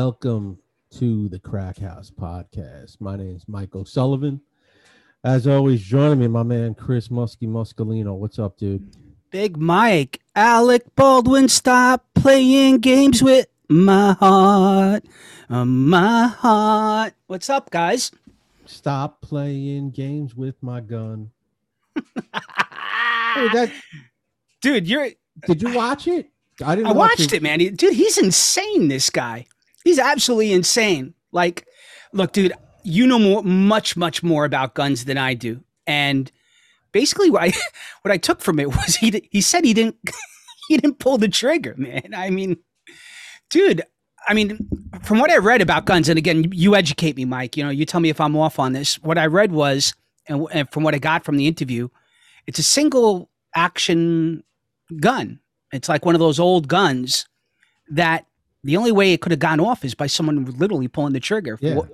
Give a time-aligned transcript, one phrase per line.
[0.00, 0.60] Welcome
[0.92, 3.00] to the Crack House Podcast.
[3.00, 4.40] My name is Michael Sullivan.
[5.24, 8.14] As always, joining me, my man Chris Muskie Muscalino.
[8.14, 8.94] What's up, dude?
[9.32, 15.04] Big Mike, Alec Baldwin, stop playing games with my heart.
[15.50, 17.14] Uh, my heart.
[17.26, 18.12] What's up, guys?
[18.66, 21.32] Stop playing games with my gun.
[23.34, 23.72] Hey, that,
[24.60, 25.10] Dude, you're.
[25.46, 26.30] did you watch it?
[26.64, 26.86] I didn't.
[26.86, 27.58] I watch watched it, man.
[27.58, 28.88] Dude, he's insane.
[28.88, 29.46] This guy,
[29.84, 31.14] he's absolutely insane.
[31.32, 31.66] Like,
[32.12, 32.52] look, dude,
[32.84, 36.30] you know more, much, much more about guns than I do, and
[36.92, 37.52] basically, what I
[38.02, 39.96] what I took from it was he he said he didn't
[40.68, 42.14] he didn't pull the trigger, man.
[42.16, 42.56] I mean,
[43.50, 43.82] dude.
[44.26, 44.68] I mean,
[45.04, 47.56] from what I read about guns, and again, you educate me, Mike.
[47.56, 48.96] You know, you tell me if I'm off on this.
[49.02, 49.94] What I read was,
[50.26, 51.88] and, and from what I got from the interview,
[52.46, 54.42] it's a single action
[55.00, 55.40] gun.
[55.72, 57.26] It's like one of those old guns
[57.90, 58.26] that
[58.64, 61.58] the only way it could have gone off is by someone literally pulling the trigger.
[61.60, 61.76] Yeah.
[61.76, 61.88] Wh-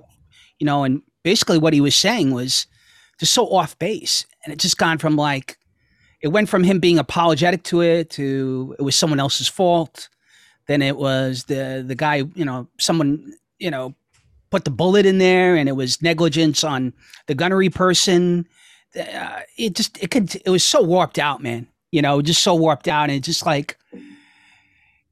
[0.59, 2.67] You know, and basically what he was saying was
[3.19, 4.25] just so off base.
[4.43, 5.57] And it just gone from like,
[6.21, 10.09] it went from him being apologetic to it to it was someone else's fault.
[10.67, 13.93] Then it was the the guy, you know, someone, you know,
[14.49, 16.93] put the bullet in there and it was negligence on
[17.27, 18.47] the gunnery person.
[18.97, 21.67] Uh, it just it could it was so warped out, man.
[21.91, 23.77] You know, just so warped out and just like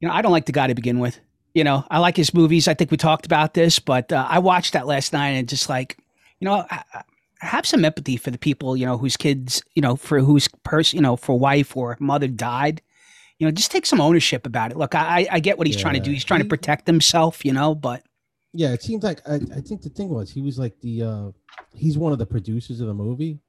[0.00, 1.20] you know, I don't like the guy to begin with.
[1.54, 2.66] You know, I like his movies.
[2.66, 5.68] I think we talked about this, but uh, I watched that last night and just
[5.68, 5.96] like,
[6.40, 9.82] you know, I, I have some empathy for the people, you know, whose kids, you
[9.82, 12.82] know, for whose person, you know, for wife or mother died.
[13.38, 14.76] You know, just take some ownership about it.
[14.76, 16.10] Look, I, I get what he's trying to do.
[16.10, 18.02] He's trying to protect himself, you know, but
[18.52, 21.30] Yeah, it seems like I, I think the thing was he was like the uh
[21.74, 23.40] he's one of the producers of the movie.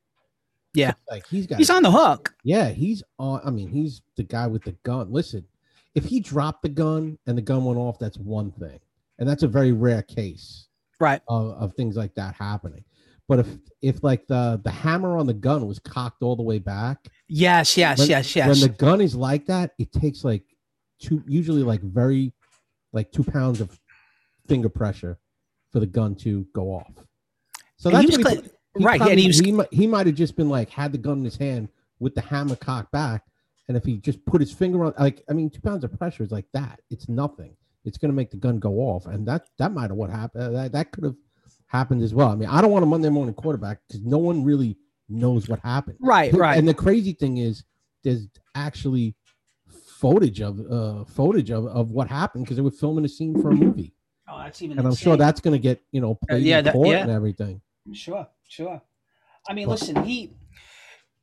[0.73, 0.93] Yeah.
[1.09, 2.33] like he's got he's on the hook.
[2.43, 3.41] Yeah, he's on.
[3.45, 5.11] I mean, he's the guy with the gun.
[5.11, 5.45] Listen,
[5.95, 8.79] if he dropped the gun and the gun went off, that's one thing,
[9.19, 10.67] and that's a very rare case
[10.99, 11.21] Right.
[11.27, 12.83] of, of things like that happening.
[13.27, 13.47] But if
[13.81, 17.75] if like the the hammer on the gun was cocked all the way back, Yes,
[17.75, 18.47] yes, when, yes, yes.
[18.47, 20.43] when the gun is like that, it takes like
[20.99, 22.33] two, usually like very,
[22.93, 23.79] like two pounds of
[24.47, 25.17] finger pressure
[25.71, 26.93] for the gun to go off.
[27.77, 28.41] So And that's he cla-
[28.77, 30.91] he right, probably- and he was- he might, he might have just been like had
[30.91, 31.69] the gun in his hand
[31.99, 33.23] with the hammer cocked back,
[33.67, 36.23] and if he just put his finger on, like I mean, two pounds of pressure
[36.23, 36.81] is like that.
[36.89, 37.55] It's nothing.
[37.83, 40.55] It's gonna make the gun go off, and that that might have what happened.
[40.55, 41.15] That that could have
[41.67, 42.29] happened as well.
[42.29, 44.77] I mean, I don't want a Monday morning quarterback because no one really
[45.09, 45.97] knows what happened.
[46.01, 46.57] right, right.
[46.57, 47.63] And the crazy thing is,
[48.03, 49.15] there's actually
[49.99, 53.49] footage of uh footage of, of what happened because they were filming a scene for
[53.49, 53.93] a movie,
[54.27, 56.75] oh, that's even and I'm sure that's gonna get you know played yeah, in that-
[56.75, 57.01] yeah.
[57.03, 57.61] and everything.
[57.93, 58.81] Sure, sure.
[59.47, 60.33] I mean, But- listen, he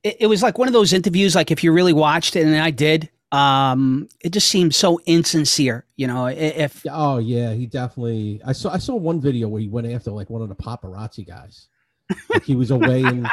[0.02, 2.56] it, it was like one of those interviews like if you really watched it and
[2.56, 8.40] I did, um it just seemed so insincere, you know, if Oh yeah, he definitely.
[8.44, 11.26] I saw I saw one video where he went after like one of the paparazzi
[11.26, 11.68] guys.
[12.28, 13.26] Like he was away in,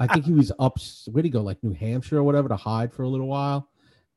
[0.00, 0.78] I think he was up.
[1.08, 1.42] Where'd he go?
[1.42, 3.68] Like New Hampshire or whatever to hide for a little while,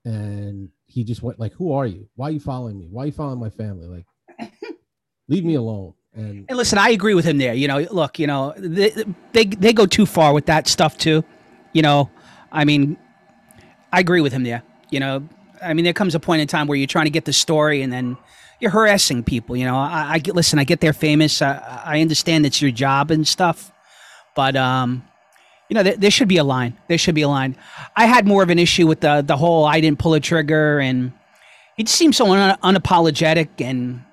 [0.06, 2.07] and he just went like, "Who are you?
[2.16, 2.88] Why are you following me?
[2.89, 3.88] Why are you following my family?
[4.39, 4.51] Like,
[5.27, 7.53] leave me alone." And And listen, I agree with him there.
[7.53, 8.91] You know, look, you know, they,
[9.33, 11.24] they they go too far with that stuff too.
[11.74, 12.10] You know,
[12.51, 12.98] I mean,
[13.92, 14.63] I agree with him there.
[14.89, 15.27] You know,
[15.62, 17.81] I mean, there comes a point in time where you're trying to get the story,
[17.81, 18.18] and then
[18.60, 19.56] you're harassing people.
[19.56, 21.42] You know, I, I get listen, I get they're famous.
[21.42, 23.71] I, I understand it's your job and stuff,
[24.36, 25.04] but um,
[25.69, 26.77] you know, there, there should be a line.
[26.88, 27.56] There should be a line.
[27.95, 30.80] I had more of an issue with the the whole I didn't pull a trigger,
[30.80, 31.13] and
[31.77, 34.04] it just seemed so un- unapologetic and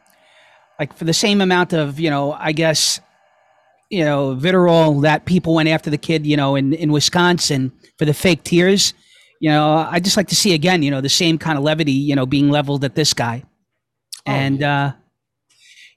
[0.78, 3.00] like for the same amount of you know i guess
[3.90, 8.04] you know vitriol that people went after the kid you know in, in wisconsin for
[8.04, 8.94] the fake tears.
[9.40, 11.92] You know i just like to see again you know the same kind of levity
[11.92, 13.42] you know being leveled at this guy.
[14.26, 14.92] Oh, and uh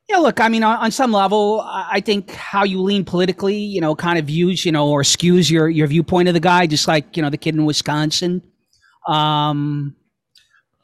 [0.10, 3.80] yeah look i mean on, on some level i think how you lean politically you
[3.80, 6.88] know kind of views you know or skews your your viewpoint of the guy just
[6.88, 8.42] like you know the kid in wisconsin.
[9.08, 9.96] Um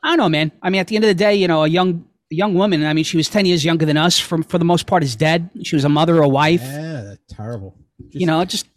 [0.02, 0.52] i don't know man.
[0.62, 2.94] I mean at the end of the day you know a young young woman i
[2.94, 5.50] mean she was 10 years younger than us from for the most part is dead.
[5.63, 6.63] She was a mother a wife.
[6.63, 6.94] Yeah,
[7.30, 7.75] terrible.
[8.07, 8.68] Just, you know just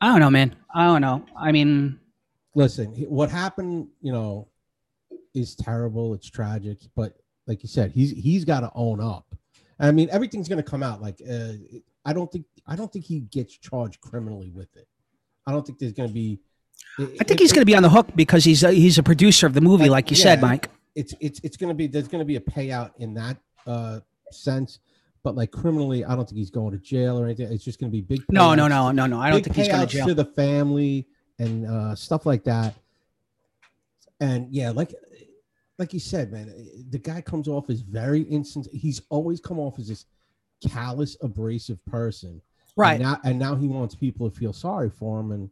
[0.00, 1.98] i don't know man i don't know i mean
[2.56, 4.48] listen, what happened, you know,
[5.34, 6.14] is terrible.
[6.14, 7.12] It's tragic, but
[7.46, 9.26] like you said, he's he's got to own up.
[9.78, 11.00] I mean, everything's going to come out.
[11.00, 11.52] Like, uh,
[12.04, 14.88] I don't think I don't think he gets charged criminally with it.
[15.46, 16.40] I don't think there's going to be.
[16.98, 19.46] i think he's going to be on the hook because he's a, he's a producer
[19.46, 22.20] of the movie like you said mike It's it's it's going to be there's going
[22.20, 23.36] to be a payout in that
[23.66, 24.00] uh
[24.30, 24.80] sense,
[25.26, 27.50] but like criminally, I don't think he's going to jail or anything.
[27.50, 28.22] It's just going to be big.
[28.30, 31.08] no no no no no i don't think he's going to jail to the family
[31.40, 32.76] and uh, stuff like that.
[34.20, 34.94] And yeah, like
[35.80, 36.54] like you said, man,
[36.90, 38.68] the guy comes off as very instant.
[38.72, 40.04] He's always come off as this
[40.64, 42.40] callous, abrasive person.
[42.76, 42.94] Right.
[42.94, 45.32] And now, and now he wants people to feel sorry for him.
[45.32, 45.50] And,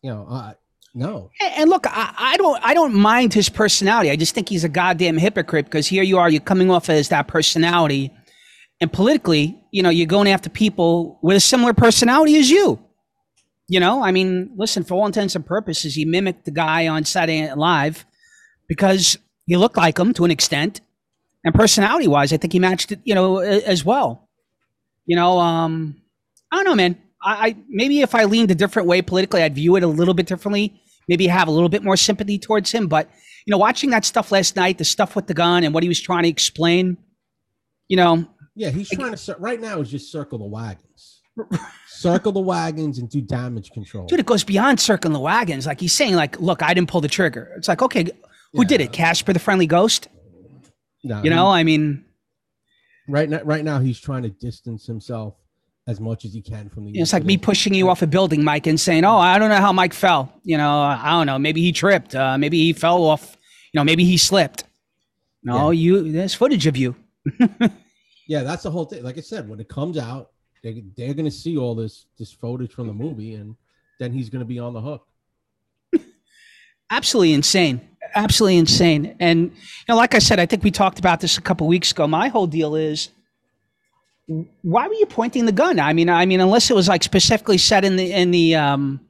[0.00, 0.54] you know, uh,
[0.94, 1.30] no.
[1.40, 4.10] And, and look, I, I don't, I don't mind his personality.
[4.10, 7.10] I just think he's a goddamn hypocrite because here you are, you're coming off as
[7.10, 8.10] that personality,
[8.80, 12.78] and politically, you know, you're going after people with a similar personality as you.
[13.68, 17.04] You know, I mean, listen, for all intents and purposes, he mimicked the guy on
[17.04, 18.06] Saturday Night Live
[18.68, 20.80] because he looked like him to an extent,
[21.44, 24.28] and personality wise, I think he matched it, you know, as well.
[25.06, 26.00] You know, um,
[26.52, 26.98] I don't know, man.
[27.22, 30.14] I, I maybe if I leaned a different way politically, I'd view it a little
[30.14, 30.80] bit differently.
[31.08, 32.88] Maybe have a little bit more sympathy towards him.
[32.88, 33.08] But
[33.46, 35.88] you know, watching that stuff last night, the stuff with the gun and what he
[35.88, 36.96] was trying to explain,
[37.88, 41.20] you know, Yeah, he's trying to, cir- right now, is just circle the wagons.
[41.88, 44.06] circle the wagons and do damage control.
[44.06, 45.66] dude, it goes beyond circling the wagons.
[45.66, 47.52] Like he's saying, like, look, I didn't pull the trigger.
[47.56, 48.06] It's like, okay,
[48.54, 48.86] who did Yeah.
[48.86, 48.92] it?
[48.92, 50.08] Casper the Friendly Ghost?
[51.04, 52.04] No, You know, I mean,
[53.06, 55.34] right now, right now, he's trying to distance himself
[55.86, 56.98] as much as he can from the.
[56.98, 59.60] it's like me pushing you off a building, Mike, and saying, "Oh, I don't know
[59.60, 60.32] how Mike fell.
[60.42, 61.38] You know, I don't know.
[61.38, 62.14] Maybe he tripped.
[62.14, 63.36] Uh, maybe he fell off.
[63.72, 64.64] You know, maybe he slipped.
[65.44, 66.10] No, you.
[66.10, 66.96] There's footage of you.
[68.26, 69.02] Yeah, that's the whole thing.
[69.04, 70.30] Like I said, when it comes out,
[70.62, 73.54] they they're gonna see all this this footage from the movie, and
[74.00, 75.06] then he's gonna be on the hook.
[76.90, 77.80] Absolutely insane.
[78.14, 79.16] Absolutely insane.
[79.18, 79.56] And you
[79.88, 82.06] know, like I said, I think we talked about this a couple weeks ago.
[82.06, 83.10] My whole deal is.
[84.62, 85.78] Why were you pointing the gun?
[85.78, 89.00] I mean, I mean, unless it was like specifically set in the in the um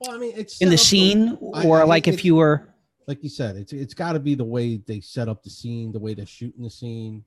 [0.00, 2.68] Well, I mean, it's in the scene, I- or I- like if you were
[3.08, 5.90] like you said, it's it's got to be the way they set up the scene,
[5.90, 7.24] the way they're shooting the scene.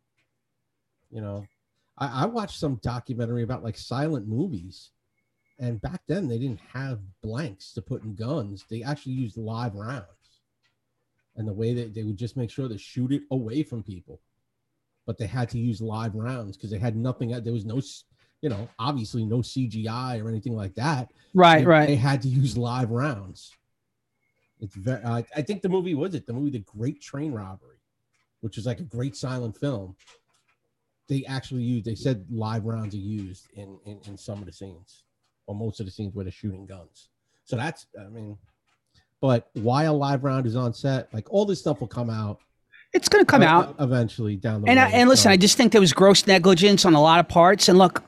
[1.13, 1.45] You know,
[1.97, 4.89] I, I watched some documentary about like silent movies,
[5.59, 8.65] and back then they didn't have blanks to put in guns.
[8.69, 10.41] They actually used live rounds,
[11.35, 14.19] and the way that they would just make sure to shoot it away from people,
[15.05, 17.29] but they had to use live rounds because they had nothing.
[17.29, 17.79] There was no,
[18.41, 21.11] you know, obviously no CGI or anything like that.
[21.35, 21.87] right, They- right.
[21.87, 23.51] They had to use live rounds.
[24.59, 25.03] It's very.
[25.03, 27.77] Uh, I think the movie was it the movie The Great Train Robbery,
[28.41, 29.95] which is like a great silent film.
[31.09, 31.85] They actually used.
[31.85, 35.03] They said live rounds are used in in, in some of the scenes,
[35.47, 37.09] or most of the scenes where they're shooting guns.
[37.43, 37.85] So that's.
[37.99, 38.37] I mean,
[39.21, 41.13] but why a live round is on set?
[41.13, 42.39] Like all this stuff will come out.
[42.93, 43.75] It's going to come out.
[43.79, 46.85] eventually down the And I, and listen, so- I just think there was gross negligence
[46.85, 47.67] on a lot of parts.
[47.67, 48.03] And look,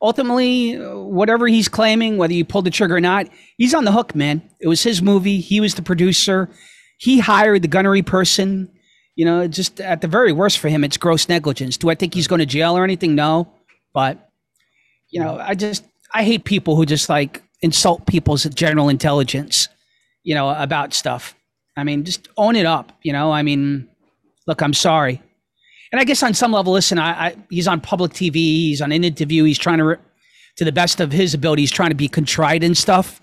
[0.00, 4.14] ultimately, whatever he's claiming, whether you pulled the trigger or not, he's on the hook,
[4.14, 4.42] man.
[4.60, 5.40] It was his movie.
[5.40, 6.48] He was the producer.
[6.98, 8.70] He hired the gunnery person.
[9.18, 11.76] You know, just at the very worst for him, it's gross negligence.
[11.76, 13.16] Do I think he's going to jail or anything?
[13.16, 13.52] No,
[13.92, 14.30] but
[15.10, 15.84] you know, I just
[16.14, 19.68] I hate people who just like insult people's general intelligence.
[20.22, 21.34] You know, about stuff.
[21.76, 22.92] I mean, just own it up.
[23.02, 23.88] You know, I mean,
[24.46, 25.20] look, I'm sorry.
[25.90, 28.92] And I guess on some level, listen, I, I he's on public TV, he's on
[28.92, 29.96] an interview, he's trying to, re-
[30.58, 33.20] to the best of his ability, he's trying to be contrite and stuff.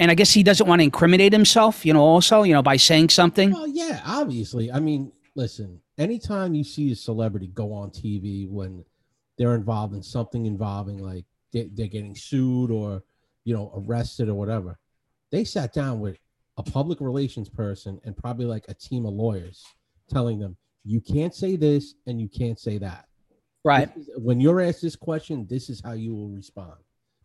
[0.00, 2.76] And I guess he doesn't want to incriminate himself, you know, also, you know, by
[2.76, 3.52] saying something.
[3.52, 4.72] Well, yeah, obviously.
[4.72, 8.84] I mean, listen, anytime you see a celebrity go on TV when
[9.38, 13.04] they're involved in something involving like they, they're getting sued or,
[13.44, 14.80] you know, arrested or whatever,
[15.30, 16.18] they sat down with
[16.56, 19.64] a public relations person and probably like a team of lawyers
[20.10, 23.06] telling them, you can't say this and you can't say that.
[23.64, 23.88] Right.
[23.96, 26.74] Is- When you're asked this question, this is how you will respond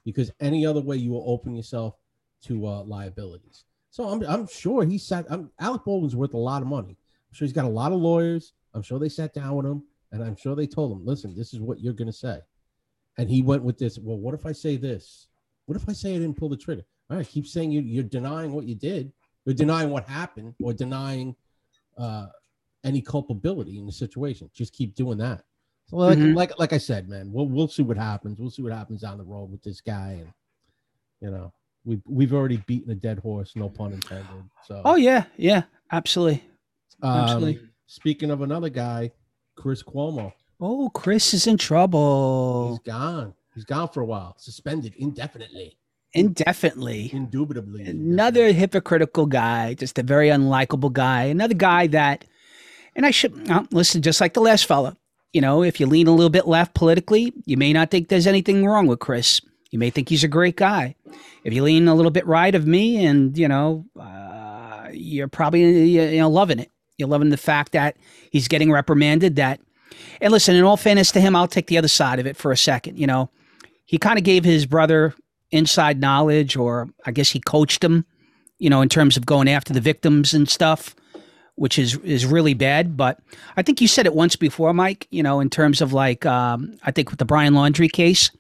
[0.06, 1.96] because any other way you will open yourself
[2.44, 3.66] to uh, liabilities.
[3.90, 5.26] So I'm, I'm sure he sat.
[5.32, 6.96] I'm, Alec Baldwin's worth a lot of money.
[7.34, 8.54] I'm sure he's got a lot of lawyers.
[8.76, 11.52] I'm sure they sat down with him, and I'm sure they told him, "Listen, this
[11.52, 12.38] is what you're going to say."
[13.18, 13.98] And he went with this.
[13.98, 15.30] Well, what if I say this?
[15.66, 16.84] What if I say I didn't pull the trigger?
[17.10, 19.12] All right, keep saying you, you're denying what you did.
[19.46, 21.36] You're denying what happened, or denying
[21.98, 22.28] uh,
[22.84, 24.52] any culpability in the situation.
[24.54, 25.44] Just keep doing that.
[25.88, 26.36] So like, Mhm.
[26.36, 28.38] like, like I said, man, we'll we'll see what happens.
[28.40, 30.32] We'll see what happens down the road with this guy, and
[31.20, 31.52] you know,
[31.84, 34.28] we've we've already beaten a dead horse, no pun intended.
[34.68, 35.26] So, Oh, yeah.
[35.36, 35.64] Yeah.
[35.92, 36.44] Absolutely.
[37.04, 39.12] Um, speaking of another guy,
[39.56, 43.34] Chris Cuomo, Oh, Chris is in trouble he's gone.
[43.54, 45.78] He's gone for a while, suspended indefinitely,
[46.14, 47.10] indefinitely.
[47.14, 47.84] indubitably.
[47.86, 51.24] Another hypocritical guy, just a very unlikable guy.
[51.26, 52.26] Another guy that,
[52.96, 54.96] and I should uh, listen, just like the last fella.
[55.34, 58.28] You know, if you lean a little bit left politically, you may not think there's
[58.28, 59.42] anything wrong with Chris.
[59.72, 60.96] You may think he's a great guy.
[61.44, 65.90] If you lean a little bit right of me, and you know, uh, you're probably
[65.90, 66.72] you know loving it.
[66.98, 67.98] You're loving the fact that
[68.32, 69.36] he's getting reprimanded.
[69.38, 69.60] That,
[70.22, 72.52] and listen, in all fairness to him, I'll take the other side of it for
[72.52, 72.98] a second.
[73.00, 73.30] You know,
[73.86, 75.14] he kind of gave his brother
[75.52, 78.06] inside knowledge, or I guess he coached him,
[78.60, 80.96] you know, in terms of going after the victims and stuff,
[81.56, 82.96] which is is really bad.
[82.98, 83.20] But
[83.58, 85.08] I think you said it once before, Mike.
[85.12, 88.32] You know, in terms of like, um, I think with the Brian Laundrie case,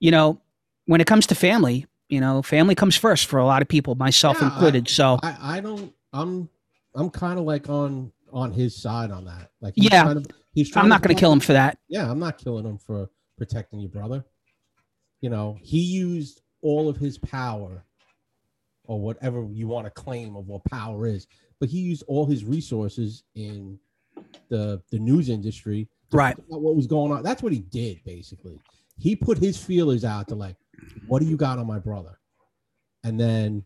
[0.00, 0.40] you know,
[0.86, 3.94] when it comes to family, you know, family comes first for a lot of people,
[3.96, 4.88] myself Yeah, included.
[4.88, 5.92] so I, I don't.
[6.12, 6.48] I'm
[6.98, 9.50] I'm kind of like on on his side on that.
[9.62, 10.02] Like, he's Yeah.
[10.02, 11.78] trying to- he's trying I'm not going to kill him for that.
[11.88, 14.22] Yeah, I'm not killing him for protecting your brother.
[15.22, 17.84] You know, he used all of his power,
[18.84, 21.26] or whatever you want to claim of what power is,
[21.60, 23.78] but he used all his resources in
[24.48, 26.36] the the news industry Right.
[26.48, 27.22] what was going on.
[27.22, 28.58] That's what he did basically.
[28.98, 30.56] He put his feelers out to like,
[31.06, 32.18] what do you got on my brother?
[33.04, 33.64] And then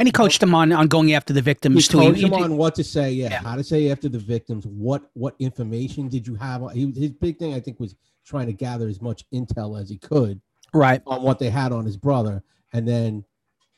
[0.00, 1.98] And he coached him on on going after the he victims too.
[1.98, 3.42] coached He- him on what to say, yeah, Yeah.
[3.42, 4.66] how to say after the victims.
[4.66, 6.62] What what information did you have?
[6.72, 9.98] He, his big thing, I think, was trying to gather as much intel as he
[9.98, 10.40] could
[10.72, 11.02] right.
[11.06, 12.42] on what they had on his brother,
[12.72, 13.24] and then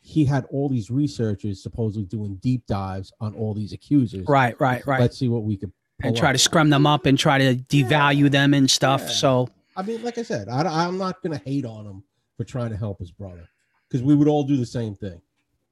[0.00, 4.24] he had all these researchers supposedly doing deep dives on all these accusers.
[4.28, 4.58] Right.
[4.60, 4.86] Right.
[4.86, 5.00] Right.
[5.00, 6.34] Let's see what we could and try up.
[6.34, 9.02] to scrum them up and try to devalue them and stuff.
[9.02, 9.08] Yeah.
[9.08, 12.04] So I mean, like I said, I, am not going to hate on him
[12.36, 13.48] for trying to help his brother
[13.88, 15.20] because we would all do the same thing,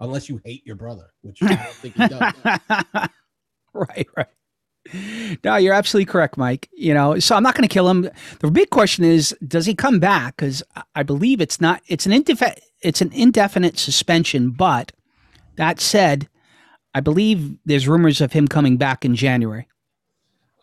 [0.00, 2.32] unless you hate your brother, which I don't think he does.
[3.74, 4.26] right, right.
[5.44, 6.68] No, you're absolutely correct, Mike.
[6.72, 8.08] You know, so I'm not going to kill him.
[8.40, 10.36] The big question is, does he come back?
[10.36, 10.62] Because
[10.94, 11.82] I believe it's not.
[11.86, 12.62] It's an indefinite.
[12.82, 14.50] It's an indefinite suspension.
[14.50, 14.92] But
[15.56, 16.28] that said,
[16.94, 19.68] I believe there's rumors of him coming back in January.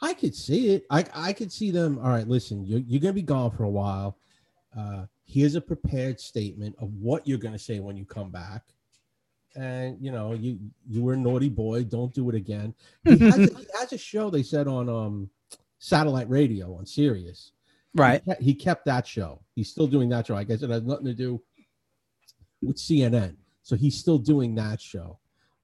[0.01, 0.85] I could see it.
[0.89, 1.99] I I could see them.
[1.99, 4.17] All right, listen, you're you're gonna be gone for a while.
[4.77, 8.63] Uh, here's a prepared statement of what you're gonna say when you come back.
[9.57, 11.83] And you know, you you were a naughty boy.
[11.83, 12.75] Don't do it again.
[13.03, 15.29] He has, a, he has a show they said on um
[15.79, 17.51] satellite radio on Sirius.
[17.95, 18.21] Right.
[18.23, 19.41] He kept, he kept that show.
[19.55, 20.35] He's still doing that show.
[20.35, 21.41] I guess it has nothing to do
[22.61, 23.35] with CNN.
[23.63, 25.17] So he's still doing that show.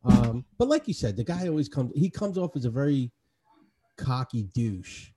[0.03, 1.91] Um, but like you said, the guy always comes.
[1.95, 3.11] He comes off as a very
[3.97, 5.11] cocky douche.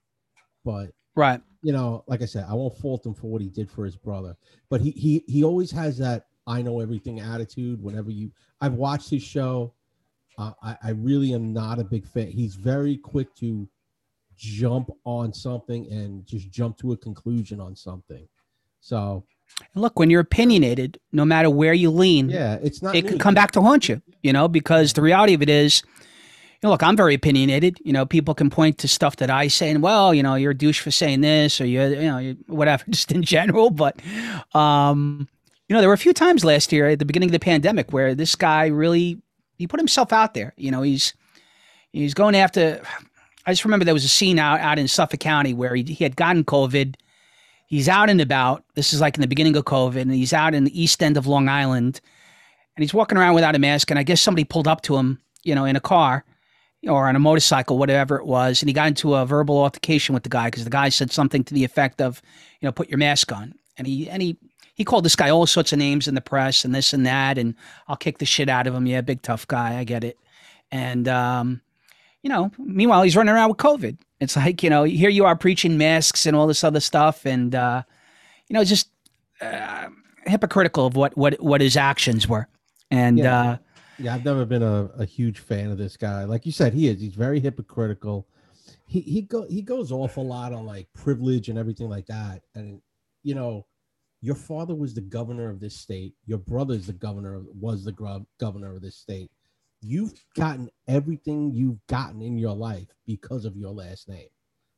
[0.64, 1.40] But Right.
[1.62, 3.96] you know, like I said, I won't fault him for what he did for his
[3.96, 4.36] brother.
[4.68, 7.82] But he he he always has that I know everything attitude.
[7.82, 9.72] Whenever you, I've watched his show.
[10.38, 12.28] Uh, I I really am not a big fan.
[12.28, 13.68] He's very quick to
[14.36, 18.28] jump on something and just jump to a conclusion on something.
[18.80, 19.24] So
[19.74, 22.94] And look, when you're opinionated, no matter where you lean, yeah, it's not.
[22.94, 23.10] it new.
[23.12, 26.66] could come back to haunt you, you know, because the reality of it is, you
[26.66, 27.78] know, look, I'm very opinionated.
[27.82, 30.50] You know, people can point to stuff that I say and, well, you know, you're
[30.50, 33.70] a douche for saying this or you're, you know, you- whatever, just in general.
[33.70, 33.98] But,
[34.54, 35.28] um,
[35.68, 37.92] you know, there were a few times last year at the beginning of the pandemic
[37.92, 39.20] where this guy really,
[39.58, 40.52] he put himself out there.
[40.56, 41.14] You know, he's,
[41.92, 42.80] he's going after,
[43.46, 46.04] I just remember there was a scene out, out in Suffolk County where he, he
[46.04, 46.94] had gotten COVID.
[47.66, 48.64] He's out and about.
[48.74, 51.16] This is like in the beginning of COVID, and he's out in the east end
[51.16, 52.00] of Long Island
[52.76, 53.90] and he's walking around without a mask.
[53.90, 56.24] And I guess somebody pulled up to him, you know, in a car
[56.86, 60.22] or on a motorcycle, whatever it was, and he got into a verbal altercation with
[60.22, 62.22] the guy because the guy said something to the effect of,
[62.60, 63.54] you know, put your mask on.
[63.76, 64.36] And he and he
[64.76, 67.38] he called this guy all sorts of names in the press and this and that,
[67.38, 67.54] and
[67.88, 68.86] I'll kick the shit out of him.
[68.86, 70.18] Yeah, big tough guy, I get it.
[70.70, 71.60] And um,
[72.22, 73.96] you know, meanwhile he's running around with COVID.
[74.20, 77.54] It's like you know, here you are preaching masks and all this other stuff, and
[77.54, 77.82] uh,
[78.48, 78.90] you know, just
[79.40, 79.88] uh,
[80.26, 82.46] hypocritical of what what what his actions were.
[82.90, 83.40] And Yeah.
[83.40, 83.56] uh,
[83.98, 86.24] Yeah, I've never been a, a huge fan of this guy.
[86.24, 87.00] Like you said, he is.
[87.00, 88.26] He's very hypocritical.
[88.86, 92.42] He he go he goes off a lot on like privilege and everything like that.
[92.54, 92.80] And
[93.22, 93.66] you know,
[94.26, 96.12] your father was the governor of this state.
[96.26, 99.30] Your brother's the governor was the gov- governor of this state.
[99.80, 104.26] You've gotten everything you've gotten in your life because of your last name.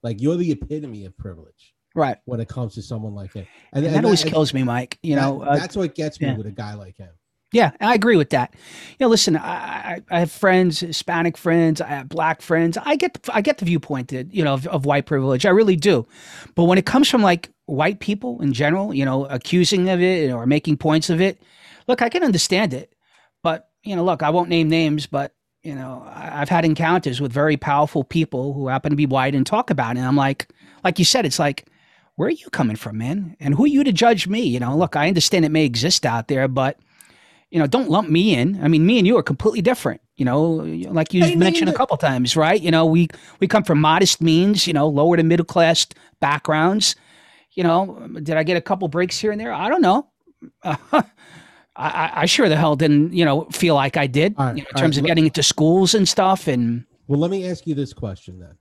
[0.03, 2.19] Like you're the epitome of privilege right.
[2.27, 3.47] when it comes to someone like him.
[3.73, 4.99] And, that always and kills me, Mike.
[5.03, 6.37] You that- know, uh, that's what gets me yeah.
[6.37, 7.09] with a guy like him.
[7.51, 8.53] yeah, I agree with that.
[8.53, 12.77] You know, listen, I, I, have friends, Hispanic friends, I have black friends.
[12.77, 15.47] I get, I get the viewpoint that you know of, of white privilege.
[15.47, 16.07] I really do.
[16.55, 20.31] But when it comes from like white people in general, you know, accusing of it
[20.31, 21.43] or making points of it,
[21.87, 22.95] look, I can understand it.
[23.43, 27.33] But you know, look, I won't name names, but you know, I've had encounters with
[27.33, 29.99] very powerful people who happen to be white and talk about it.
[29.99, 30.49] And I'm like,
[30.85, 31.67] like you said, it's like,
[32.15, 33.37] where are you coming from, man?
[33.39, 34.43] And who are you to judge me?
[34.43, 36.79] You know, look, I understand it may exist out there, but
[37.51, 38.63] you know, don't lump me in.
[38.63, 40.01] I mean, me and you are completely different.
[40.17, 42.61] You know, like you I mean, mentioned a couple times, right?
[42.61, 43.09] You know, we
[43.41, 45.87] we come from modest means, you know, lower to middle class
[46.21, 46.97] backgrounds.
[47.59, 49.53] You know, did I get a couple breaks here and there?
[49.53, 50.07] I don't know.
[50.63, 51.03] I,
[51.75, 54.69] I, I sure the hell didn't, you know, feel like I did right, you know,
[54.73, 56.47] in terms right, of getting into schools and stuff.
[56.47, 58.55] And Well, let me ask you this question then.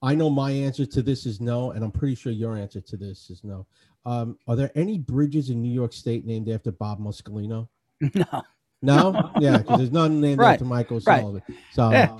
[0.00, 2.96] I know my answer to this is no, and I'm pretty sure your answer to
[2.96, 3.66] this is no.
[4.06, 7.68] Um, are there any bridges in New York State named after Bob Muscolino?
[8.14, 8.42] no,
[8.80, 11.00] No, yeah, because there's none named Right, after Michael.
[11.02, 11.42] Sullivan.
[11.74, 12.16] So, Yeah.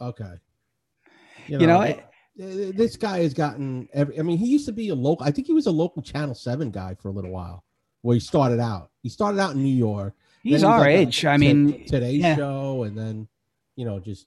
[0.00, 0.34] okay.
[1.48, 2.06] You know, it- it-
[2.40, 4.18] Uh, this guy has gotten every.
[4.18, 5.24] I mean, he used to be a local.
[5.24, 7.64] I think he was a local Channel Seven guy for a little while,
[8.02, 8.90] where he started out.
[9.02, 10.14] He started out in New York.
[10.42, 11.24] He's he our age.
[11.24, 12.36] I mean, Today's yeah.
[12.36, 13.28] Show, and then
[13.76, 14.26] you know just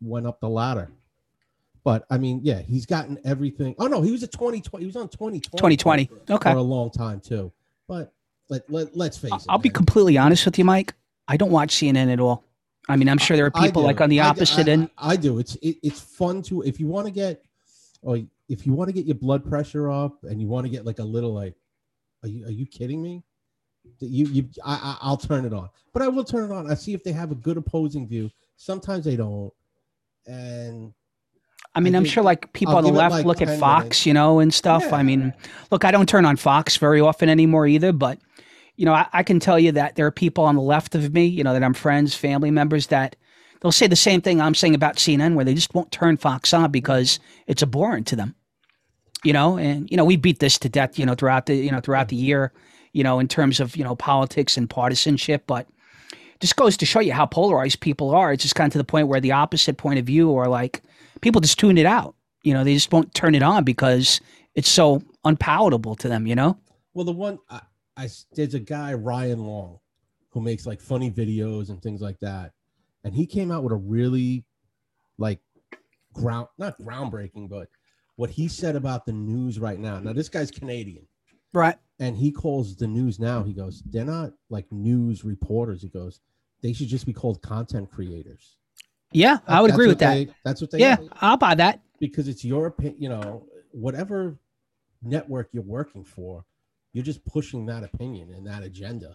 [0.00, 0.90] went up the ladder.
[1.84, 3.74] But I mean, yeah, he's gotten everything.
[3.78, 4.82] Oh no, he was a 2020.
[4.82, 5.40] He was on 2020.
[5.76, 6.10] 2020.
[6.28, 6.52] Okay.
[6.52, 7.52] for a long time too.
[7.88, 8.12] But
[8.48, 9.46] let, let let's face it.
[9.48, 9.74] I'll be man.
[9.74, 10.94] completely honest with you, Mike.
[11.28, 12.44] I don't watch CNN at all.
[12.88, 14.90] I mean, I'm sure there are people like on the opposite I, end.
[14.96, 15.38] I, I do.
[15.38, 17.42] It's it, it's fun to if you want to get
[18.02, 20.84] or if you want to get your blood pressure up and you want to get
[20.84, 21.54] like a little like,
[22.22, 23.24] are you are you kidding me?
[24.00, 26.70] You you I, I I'll turn it on, but I will turn it on.
[26.70, 28.30] I see if they have a good opposing view.
[28.56, 29.52] Sometimes they don't,
[30.26, 30.92] and
[31.74, 33.82] I mean, I I'm sure like people I'll on the left like, look at Fox,
[33.82, 34.06] minutes.
[34.06, 34.92] you know, and stuff.
[34.92, 35.34] I mean,
[35.70, 38.18] look, I don't turn on Fox very often anymore either, but
[38.76, 41.12] you know, I, I can tell you that there are people on the left of
[41.12, 43.16] me, you know, that I'm friends, family members that
[43.60, 46.52] they'll say the same thing I'm saying about CNN, where they just won't turn Fox
[46.52, 47.42] on because mm-hmm.
[47.48, 48.34] it's abhorrent to them.
[49.24, 51.72] You know, and you know, we beat this to death, you know, throughout the you
[51.72, 52.52] know throughout the year,
[52.92, 55.66] you know, in terms of you know politics and partisanship, but
[56.38, 58.32] just goes to show you how polarized people are.
[58.32, 60.82] It's just kind of to the point where the opposite point of view or like
[61.22, 62.14] people just tune it out.
[62.42, 64.20] You know, they just won't turn it on because
[64.54, 66.58] it's so unpalatable to them, you know?
[66.96, 67.60] well, the one I,
[67.96, 69.78] I there's a guy Ryan Long
[70.30, 72.52] who makes like funny videos and things like that,
[73.04, 74.44] and he came out with a really
[75.18, 75.40] like
[76.12, 77.68] ground not groundbreaking, but
[78.16, 79.98] what he said about the news right now.
[79.98, 81.06] Now this guy's Canadian.
[81.52, 81.76] Right.
[82.00, 83.42] and he calls the news now.
[83.42, 85.80] He goes, they're not like news reporters.
[85.80, 86.20] He goes,
[86.60, 88.58] they should just be called content creators.
[89.12, 90.14] Yeah, I would agree with that.
[90.14, 91.80] they- that's what they Yeah, I'll buy that.
[91.98, 93.00] because it's your opinion.
[93.00, 94.36] You know, whatever
[95.02, 96.44] network you're working for,
[96.96, 99.14] you're just pushing that opinion and that agenda.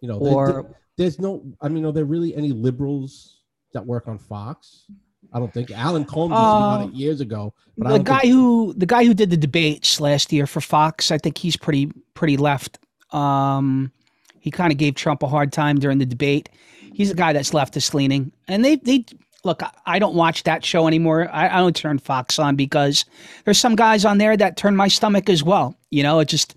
[0.00, 1.42] You know, Or there- there's no.
[1.60, 3.40] I mean, are there really any liberals
[3.74, 4.86] that work on Fox?
[5.32, 7.52] I don't think Alan Colmes used to on Uh, it years ago.
[7.76, 11.10] But the guy think, who the guy who did the debates last year for Fox,
[11.10, 12.78] I think he's pretty pretty left.
[13.12, 13.92] Um,
[14.38, 16.48] he kind of gave Trump a hard time during the debate.
[16.94, 19.04] He's a guy that's leftist leaning, and they they
[19.44, 19.62] look.
[19.62, 21.28] I- I don't watch that show anymore.
[21.32, 23.04] I, I don't turn Fox on because
[23.44, 25.74] there's some guys on there that turn my stomach as well.
[25.90, 26.54] You know, it just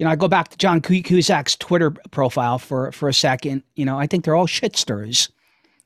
[0.00, 3.62] you know I go back to John Cusack's Twitter profile for for a second.
[3.76, 5.30] You know, I think they're all shitsters.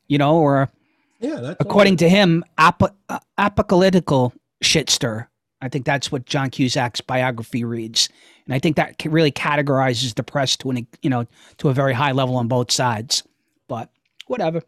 [0.06, 0.70] You know, or
[1.18, 5.26] yeah, that's according to him, ap- uh, apocalyptical shitster.
[5.60, 8.08] I think that's what John Cusack's biography reads,
[8.46, 11.26] and I think that really categorizes the press to an you know
[11.58, 13.24] to a very high level on both sides.
[13.66, 13.90] But
[14.28, 14.62] whatever,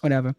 [0.00, 0.36] whatever.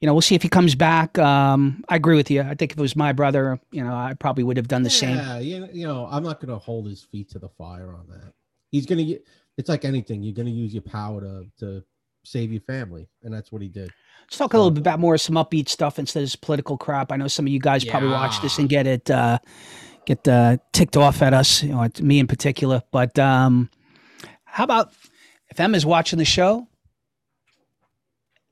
[0.00, 1.18] You know, we'll see if he comes back.
[1.18, 2.42] Um, I agree with you.
[2.42, 4.90] I think if it was my brother, you know, I probably would have done the
[4.90, 5.16] same.
[5.16, 8.32] Yeah, you, know, I'm not going to hold his feet to the fire on that.
[8.70, 9.26] He's going to get.
[9.56, 10.22] It's like anything.
[10.22, 11.82] You're going to use your power to to
[12.24, 13.90] save your family, and that's what he did.
[14.22, 17.10] Let's talk a little bit about more some upbeat stuff instead of this political crap.
[17.10, 19.38] I know some of you guys probably watch this and get it uh,
[20.04, 22.82] get uh, ticked off at us, you know, me in particular.
[22.90, 23.70] But um,
[24.44, 24.92] how about
[25.50, 26.68] if Emma's watching the show?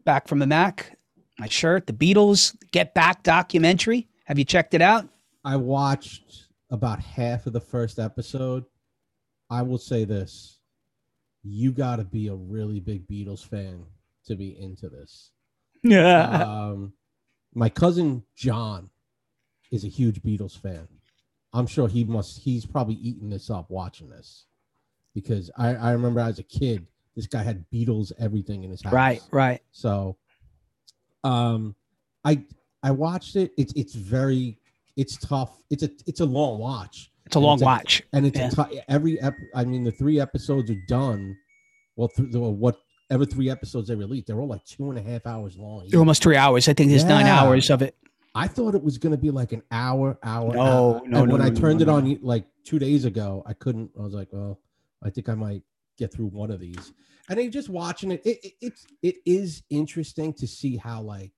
[0.04, 0.95] Back from the Mac,
[1.38, 4.08] my shirt, the Beatles Get Back documentary.
[4.24, 5.08] Have you checked it out?
[5.44, 8.64] I watched about half of the first episode.
[9.48, 10.58] I will say this:
[11.44, 13.84] you got to be a really big Beatles fan
[14.26, 15.30] to be into this.
[15.82, 16.42] Yeah.
[16.42, 16.92] um,
[17.54, 18.90] my cousin John
[19.70, 20.88] is a huge Beatles fan.
[21.52, 22.40] I'm sure he must.
[22.40, 24.46] He's probably eating this up watching this
[25.14, 28.92] because I, I remember as a kid, this guy had Beatles everything in his house.
[28.92, 29.62] right, right.
[29.70, 30.18] So,
[31.26, 31.74] um,
[32.24, 32.42] I
[32.82, 33.52] I watched it.
[33.58, 34.58] It's it's very
[34.96, 35.60] it's tough.
[35.70, 38.02] It's a it's a long watch, It's a And long a- watch.
[38.12, 38.64] and it's Yeah.
[38.88, 41.36] every ep- I mean, the three episodes are done.
[41.96, 45.56] Well, th- whatever three episodes they released, they're all like two and a half hours
[45.56, 45.88] long.
[45.90, 46.68] They're almost three hours.
[46.68, 47.96] I think there's nine hours of it.
[48.34, 50.52] I thought it was going to be like an hour, hour.
[50.54, 50.92] No, hour.
[51.06, 53.42] no, And no, when I no, no, turned no, it on like two days ago,
[53.46, 53.90] I couldn't.
[53.98, 54.60] I was like, well,
[55.02, 55.62] I think I might
[55.96, 56.92] get through one of these.
[57.28, 61.02] And then you're just watching it, it, it it's it is interesting to see how
[61.02, 61.32] like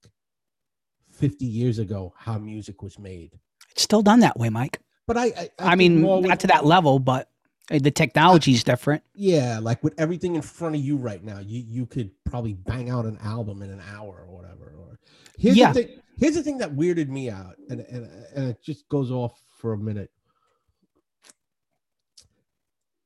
[1.10, 3.38] fifty years ago how music was made.
[3.70, 4.80] It's still done that way, Mike.
[5.06, 7.30] But I, I, I, think mean, more with- not to that level, but
[7.70, 9.02] uh, the technology is different.
[9.14, 12.90] Yeah, like with everything in front of you right now, you you could probably bang
[12.90, 14.74] out an album in an hour or whatever.
[14.78, 14.98] Or
[15.38, 15.72] here's Yeah.
[15.72, 16.00] the thing.
[16.18, 19.72] Here's the thing that weirded me out, and and and it just goes off for
[19.72, 20.10] a minute.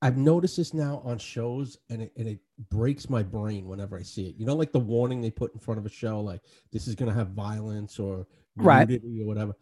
[0.02, 4.02] I've noticed this now on shows, and it and it breaks my brain whenever I
[4.02, 4.34] see it.
[4.36, 6.40] You know, like the warning they put in front of a show, like
[6.72, 8.86] this is going to have violence or Right.
[8.88, 9.54] nudity or whatever.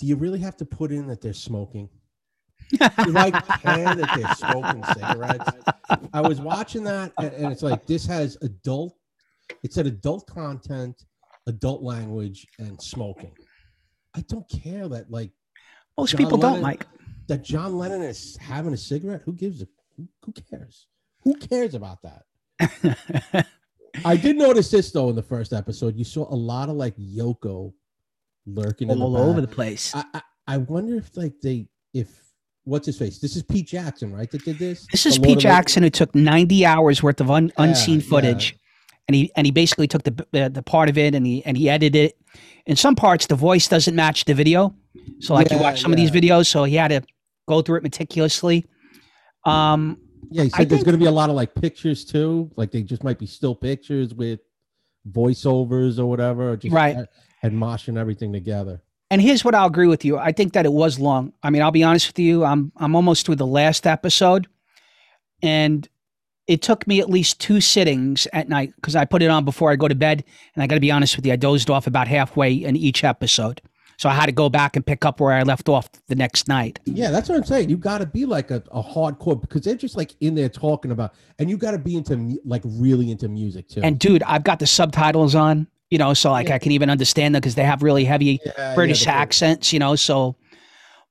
[0.00, 1.88] Do you really have to put in that they're smoking?
[2.70, 2.78] Do
[3.16, 5.50] I care that they're smoking cigarettes?
[6.12, 8.96] I was watching that, and, and it's like this has adult.
[9.62, 11.04] It said adult content,
[11.46, 13.32] adult language, and smoking.
[14.16, 15.30] I don't care that like
[15.98, 16.86] Most John people don't, Lennon- Mike.
[17.30, 19.22] That John Lennon is having a cigarette.
[19.24, 20.86] Who gives a who, cares?
[21.22, 23.46] Who cares about that?
[24.04, 25.96] I did notice this though in the first episode.
[25.96, 27.72] You saw a lot of like Yoko
[28.46, 29.94] lurking in the All over the place.
[29.94, 32.08] I, I I wonder if like they if
[32.64, 33.18] what's his face?
[33.18, 34.30] This is Pete Jackson, right?
[34.30, 34.86] That did this.
[34.90, 38.06] This is Pete Jackson who took 90 hours worth of un, unseen yeah.
[38.06, 38.56] footage,
[39.06, 41.56] and he and he basically took the, the the part of it and he and
[41.56, 42.16] he edited it.
[42.66, 44.74] In some parts, the voice doesn't match the video,
[45.20, 47.02] so like you watch some of these videos, so he had to
[47.50, 48.64] go through it meticulously.
[49.44, 49.98] Um,
[50.30, 52.50] Yeah, he I said there's think- going to be a lot of like pictures too.
[52.56, 54.40] Like they just might be still pictures with
[55.10, 56.96] voiceovers or whatever, or just Right.
[57.42, 58.82] and moshing everything together.
[59.12, 60.18] and here's what I'll agree with you.
[60.18, 61.32] I think that it was long.
[61.42, 62.44] I mean, I'll be honest with you.
[62.44, 64.46] I'm I'm almost through the last episode,
[65.42, 65.88] and
[66.46, 69.72] it took me at least two sittings at night because I put it on before
[69.72, 70.22] I go to bed.
[70.54, 73.02] And I got to be honest with you, I dozed off about halfway in each
[73.02, 73.60] episode,
[74.00, 76.48] so I had to go back and pick up where I left off the next
[76.48, 76.78] night.
[76.86, 77.68] Yeah, that's what I'm saying.
[77.68, 80.90] You got to be like a, a hardcore because they're just like in there talking
[80.90, 83.82] about, and you got to be into like really into music too.
[83.82, 86.54] And dude, I've got the subtitles on, you know, so like Yeah.
[86.54, 89.78] I can even understand them because they have really heavy Yeah, British yeah, accents, you
[89.78, 89.96] know.
[89.96, 90.34] So,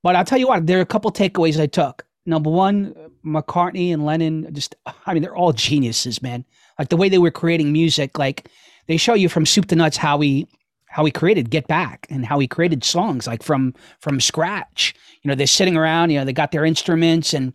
[0.02, 2.08] but I'll tell you what, there are a couple takeaways I took.
[2.26, 4.74] Number one, McCartney and Lennon, just,
[5.06, 6.44] I mean, they're all geniuses, man.
[6.80, 8.50] Like the way they were creating music, like
[8.88, 10.48] they show you from soup to nuts how he,
[10.90, 14.94] how he created Get Back and how he created songs like from from scratch.
[15.22, 17.54] You know, they're sitting around, you know, they got their instruments, and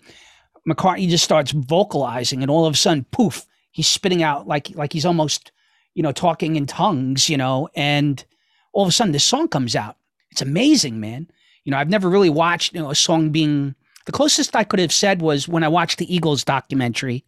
[0.68, 4.92] McCartney just starts vocalizing, and all of a sudden, poof, he's spitting out like like
[4.92, 5.52] he's almost,
[5.94, 8.24] you know, talking in tongues, you know, and
[8.72, 9.96] all of a sudden this song comes out.
[10.30, 11.28] It's amazing, man.
[11.64, 13.74] You know, I've never really watched you know a song being
[14.06, 17.24] the closest I could have said was when I watched the Eagles documentary,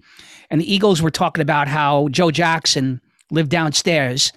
[0.50, 4.32] and the Eagles were talking about how Joe Jackson lived downstairs,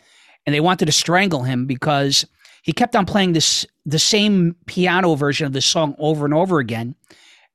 [0.46, 2.26] and they wanted to strangle him because
[2.64, 6.60] he kept on playing this the same piano version of the song over and over
[6.60, 6.96] again,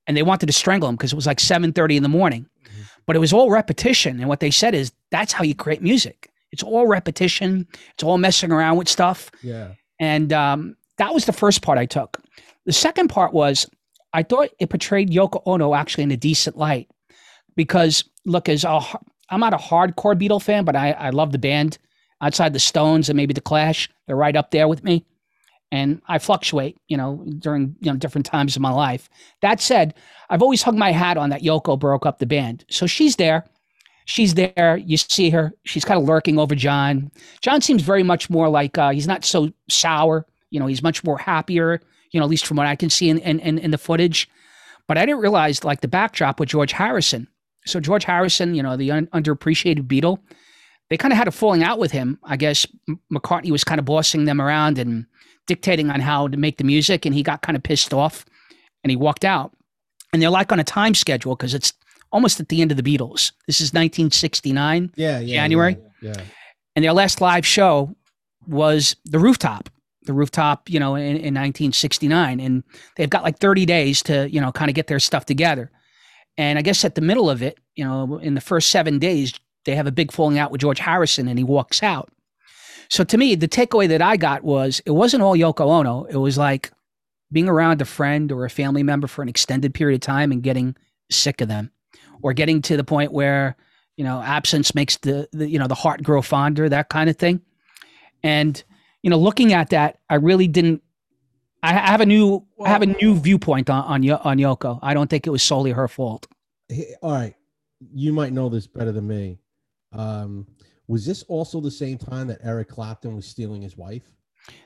[0.06, 2.46] and they wanted to strangle him because it was like seven thirty in the morning,
[3.06, 4.20] but it was all repetition.
[4.20, 6.30] And what they said is that's how you create music.
[6.52, 7.66] It's all repetition.
[7.94, 9.30] It's all messing around with stuff.
[9.42, 12.20] Yeah, And um, that was the first part I took.
[12.64, 13.68] The second part was
[14.12, 16.88] I thought it portrayed Yoko Ono actually in a decent light
[17.56, 18.80] because, look, as a,
[19.30, 21.78] I'm not a hardcore Beatle fan, but I, I love the band.
[22.24, 25.04] Outside the Stones and maybe the Clash, they're right up there with me.
[25.70, 29.10] And I fluctuate, you know, during you know different times of my life.
[29.42, 29.92] That said,
[30.30, 32.64] I've always hung my hat on that Yoko broke up the band.
[32.70, 33.44] So she's there.
[34.06, 34.78] She's there.
[34.78, 35.52] You see her.
[35.64, 37.10] She's kind of lurking over John.
[37.42, 40.26] John seems very much more like uh, he's not so sour.
[40.50, 41.80] You know, he's much more happier.
[42.12, 44.30] You know, at least from what I can see in in, in, the footage.
[44.86, 47.28] But I didn't realize like the backdrop with George Harrison.
[47.66, 50.18] So George Harrison, you know, the un- underappreciated Beatle,
[50.90, 52.18] they kind of had a falling out with him.
[52.24, 52.66] I guess
[53.12, 55.06] McCartney was kind of bossing them around and
[55.46, 58.24] dictating on how to make the music, and he got kind of pissed off,
[58.82, 59.52] and he walked out.
[60.12, 61.72] And they're like on a time schedule because it's
[62.12, 63.32] almost at the end of the Beatles.
[63.46, 65.42] This is 1969 yeah, yeah.
[65.42, 65.76] January?
[66.00, 66.24] Yeah, yeah.
[66.76, 67.94] and their last live show
[68.46, 69.68] was the rooftop
[70.04, 72.62] the rooftop you know in, in 1969 and
[72.96, 75.70] they've got like 30 days to you know kind of get their stuff together
[76.36, 79.32] and i guess at the middle of it you know in the first seven days
[79.64, 82.10] they have a big falling out with george harrison and he walks out.
[82.88, 86.04] So to me the takeaway that i got was it wasn't all yoko ono.
[86.04, 86.70] It was like
[87.32, 90.42] being around a friend or a family member for an extended period of time and
[90.42, 90.76] getting
[91.10, 91.70] sick of them
[92.22, 93.56] or getting to the point where
[93.96, 97.16] you know absence makes the, the you know the heart grow fonder that kind of
[97.16, 97.40] thing.
[98.22, 98.62] And
[99.04, 100.82] you know looking at that i really didn't
[101.62, 104.80] i have a new i have a new viewpoint on on, on yoko.
[104.82, 106.26] I don't think it was solely her fault.
[107.02, 107.34] All right,
[107.92, 109.38] you might know this better than me.
[109.94, 110.46] Um,
[110.88, 114.02] was this also the same time that Eric Clapton was stealing his wife?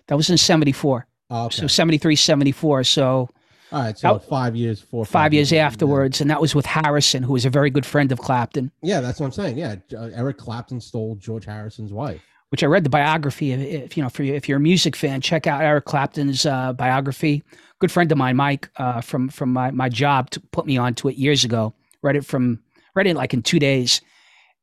[0.09, 1.57] that was in 74 Oh, okay.
[1.57, 3.29] so 73 74 so
[3.71, 5.64] all right, so that- five years, four, or five years yeah.
[5.64, 9.01] afterwards and that was with harrison who was a very good friend of clapton Yeah,
[9.01, 9.57] that's what I'm saying.
[9.59, 12.21] Yeah, uh, Eric Clapton stole George Harrison's wife.
[12.49, 13.53] which I read the biography.
[13.53, 16.45] If, if you know, for you, if you're a music fan, check out Eric Clapton's
[16.47, 17.45] uh, biography.
[17.79, 21.09] Good friend of mine, Mike, uh, from from my my job, to put me onto
[21.09, 21.75] it years ago.
[22.03, 22.59] Read it from
[22.97, 24.01] read it like in two days,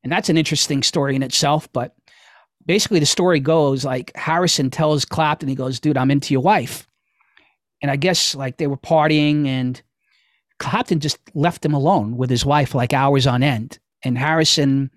[0.02, 1.68] and that's an interesting story in itself.
[1.72, 1.94] But
[2.64, 6.88] basically, the story goes like Harrison tells Clapton, he goes, "Dude, I'm into your wife,"
[7.82, 9.80] and I guess like they were partying, and
[10.58, 14.90] Clapton just left him alone with his wife like hours on end, and Harrison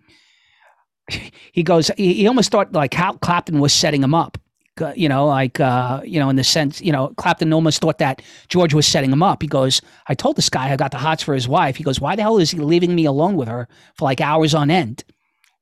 [1.52, 4.38] he goes, he, he almost thought like Hal Clapton was setting him up
[4.82, 7.98] uh, you know, like uh, you know, in the sense, you know, Clapton almost thought
[8.00, 9.42] that George was setting him up.
[9.42, 12.00] He goes, "I told this guy I got the hots for his wife." He goes,
[12.00, 15.04] "Why the hell is he leaving me alone with her for like hours on end?"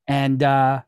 [0.07, 0.81] And uh,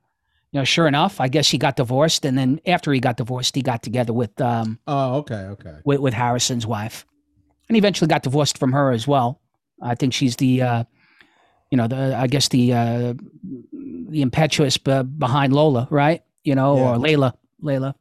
[0.51, 3.55] you know, sure enough, I guess he got divorced, and then after he got divorced,
[3.55, 5.75] he got together with um, Oh, okay, okay.
[5.85, 7.05] with, with Harrison's wife,
[7.67, 9.41] and eventually got divorced from her as well.
[9.81, 10.83] I think she's the, uh,
[11.71, 13.13] you know, the I guess the uh,
[14.09, 16.23] the impetuous b- behind Lola, right?
[16.43, 16.89] You know, Yeah.
[16.91, 17.93] or Layla, Layla.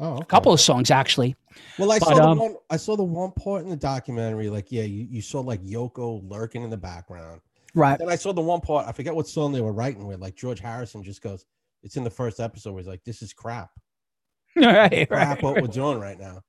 [0.00, 0.22] Oh, okay.
[0.22, 1.36] A couple of songs actually.
[1.78, 2.56] Well, I But, saw um, the one.
[2.70, 4.48] I saw the one part in the documentary.
[4.50, 7.40] Like, yeah, you, you saw like Yoko lurking in the background.
[7.74, 7.98] Right.
[7.98, 8.86] Then I saw the one part.
[8.88, 10.20] I forget what song they were writing with.
[10.20, 11.44] Like George Harrison just goes.
[11.82, 12.72] It's in the first episode.
[12.72, 13.70] Where he's like, "This is crap.
[14.56, 15.06] right.
[15.08, 15.10] Crap.
[15.10, 15.42] Right.
[15.42, 16.42] What we're doing right now."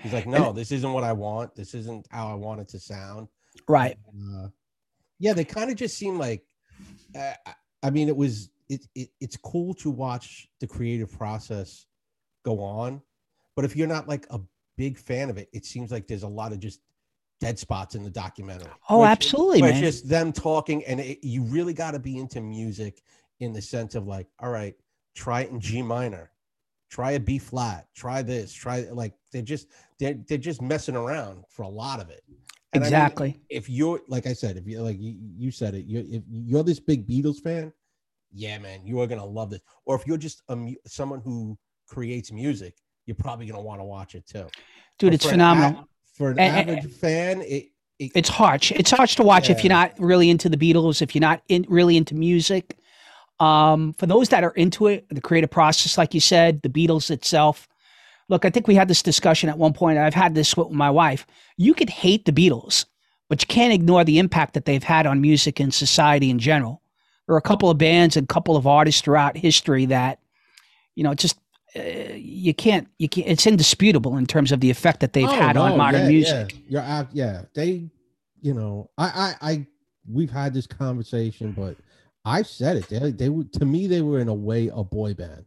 [0.00, 1.54] He's like, "No, this isn't what I want.
[1.54, 3.28] This isn't how I want it to sound."
[3.68, 3.96] Right.
[4.08, 4.48] Uh,
[5.18, 6.42] yeah, they kind of just seem like.
[7.16, 9.08] Uh, I- I mean, it was it, it.
[9.20, 11.86] It's cool to watch the creative process
[12.42, 13.02] go on,
[13.56, 14.40] but if you're not like a
[14.76, 16.80] big fan of it, it seems like there's a lot of just
[17.40, 18.70] dead spots in the documentary.
[18.88, 19.82] Oh, it's- absolutely, it's man.
[19.82, 23.02] just them talking, and it, you really got to be into music
[23.40, 24.74] in the sense of like, all right,
[25.14, 26.30] try it in G minor,
[26.90, 31.44] try a B flat, try this, try like they're just they're they're just messing around
[31.48, 32.22] for a lot of it.
[32.74, 33.40] And I mean, Exactly.
[33.50, 36.62] if you're like I said, if you like you, you said it, you if you're
[36.64, 37.72] this big Beatles fan,
[38.32, 39.60] yeah, man, you are gonna love this.
[39.84, 41.58] Or if you're just a someone who
[41.92, 42.74] creates music,
[43.06, 44.46] you're probably gonna want to watch it too.
[44.98, 45.80] Dude, But it's for phenomenal.
[45.82, 47.66] a- for an And- and- average fan, it,
[47.98, 48.72] it it's harsh.
[48.72, 51.66] It's harsh to watch if you're not really into the Beatles, if you're not in,
[51.68, 52.78] really into music.
[53.40, 57.10] Um, for those that are into it, the creative process, like you said, the Beatles
[57.10, 57.68] itself.
[58.28, 59.98] Look, I think we had this discussion at one point.
[59.98, 61.26] I've had this with my wife.
[61.56, 62.84] You could hate the Beatles,
[63.28, 66.80] but you can't ignore the impact that they've had on music and society in general.
[67.26, 70.18] There are a couple of bands and a couple of artists throughout history that,
[70.94, 71.36] you know, just
[71.76, 73.28] uh, you can't you can't.
[73.28, 76.52] It's indisputable in terms of the effect that they've Oh, had on modern yeah, music.
[76.52, 76.58] Yeah.
[76.68, 77.42] You're out, yeah.
[77.54, 77.88] They,
[78.40, 79.66] you know, I, I, I,
[80.10, 81.76] we've had this conversation, but
[82.24, 82.88] I said it.
[82.88, 85.46] They, they were to me, they were in a way a boy band.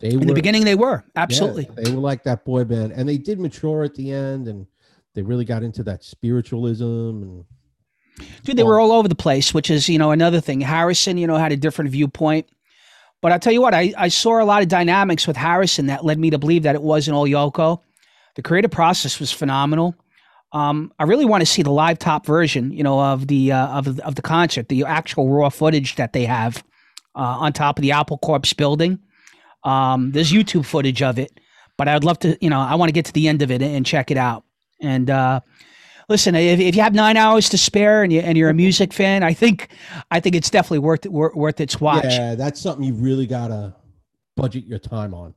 [0.00, 1.68] They In were the beginning, they were yeah, absolutely.
[1.76, 4.66] they were like that boy band, and they did mature at the end, and
[5.14, 7.44] they really got into that spiritualism and
[8.42, 10.60] Dude, they were all over the place, which is, you know, another thing.
[10.60, 12.48] Harrison, you know, had a different viewpoint.
[13.20, 16.04] But I'll tell you what, I, I saw a lot of dynamics with Harrison that
[16.04, 17.80] led me to believe that it wasn't all Yoko.
[18.36, 19.94] The creative process was phenomenal.
[20.52, 23.78] Um, I really want to see the live top version, you know, of the uh,
[23.78, 26.64] of, of the concert, the actual raw footage that they have
[27.14, 28.98] uh, on top of the Apple Corps building.
[29.64, 31.38] Um, there's YouTube footage of it,
[31.76, 33.60] but I'd love to, you know, I want to get to the end of it
[33.60, 34.44] and check it out.
[34.80, 35.40] And uh,
[36.08, 38.92] listen, if, if you have nine hours to spare and you and you're a music
[38.92, 39.68] fan, I think
[40.10, 42.04] I think it's definitely worth worth, worth its watch.
[42.04, 43.74] yeah, that's something you really gotta
[44.36, 45.34] budget your time on.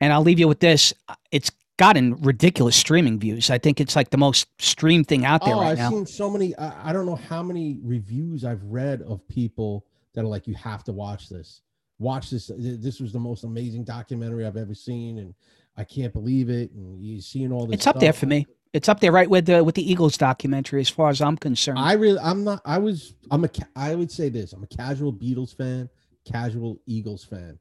[0.00, 0.92] And I'll leave you with this:
[1.30, 3.50] it's gotten ridiculous streaming views.
[3.50, 5.90] I think it's like the most streamed thing out there oh, right I've now.
[5.90, 6.56] seen so many.
[6.56, 10.54] I, I don't know how many reviews I've read of people that are like, "You
[10.54, 11.62] have to watch this.
[11.98, 12.50] Watch this.
[12.54, 15.34] This was the most amazing documentary I've ever seen, and
[15.76, 17.74] I can't believe it." And you seeing all this.
[17.74, 18.46] it's up there for me.
[18.76, 21.78] It's up there right with the with the Eagles documentary, as far as I'm concerned.
[21.78, 22.60] I really, I'm not.
[22.66, 23.14] I was.
[23.30, 23.50] I'm a.
[23.74, 24.52] I would say this.
[24.52, 25.88] I'm a casual Beatles fan,
[26.30, 27.58] casual Eagles fan.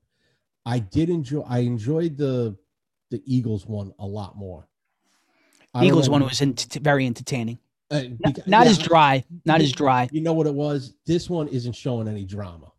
[0.65, 1.41] I did enjoy.
[1.47, 2.57] I enjoyed the
[3.11, 4.67] the Eagles one a lot more.
[5.73, 7.59] I Eagles one was ent- very entertaining.
[7.91, 9.23] uh, Not, not yeah, as dry.
[9.45, 10.09] Not as dry.
[10.11, 10.95] You know what it was?
[11.05, 12.73] This one isn't showing any drama.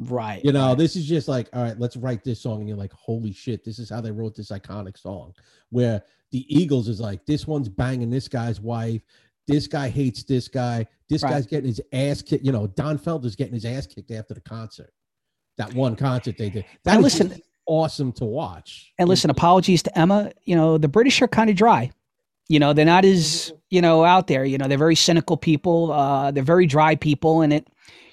[0.00, 0.42] Right.
[0.44, 0.78] You know, right.
[0.78, 3.64] this is just like, all right, let's write this song, and you're like, holy shit,
[3.64, 5.34] this is how they wrote this iconic song.
[5.68, 9.02] Where the Eagles is like, this one's banging this guy's wife,
[9.46, 11.30] this guy hates this guy, this Right.
[11.32, 12.44] guy's getting his ass kicked.
[12.44, 14.92] You know, Don Felder's getting his ass kicked after the concert.
[15.58, 16.64] That one concert they did.
[16.84, 18.92] That And listen- awesome to watch.
[18.98, 20.32] And listen, apologies to Emma.
[20.44, 21.90] You know, the British are kind of dry.
[22.48, 24.44] You know, they're not as you know out there.
[24.44, 25.92] You know, they're very cynical people.
[25.92, 27.68] Uh, they're very dry people, and it.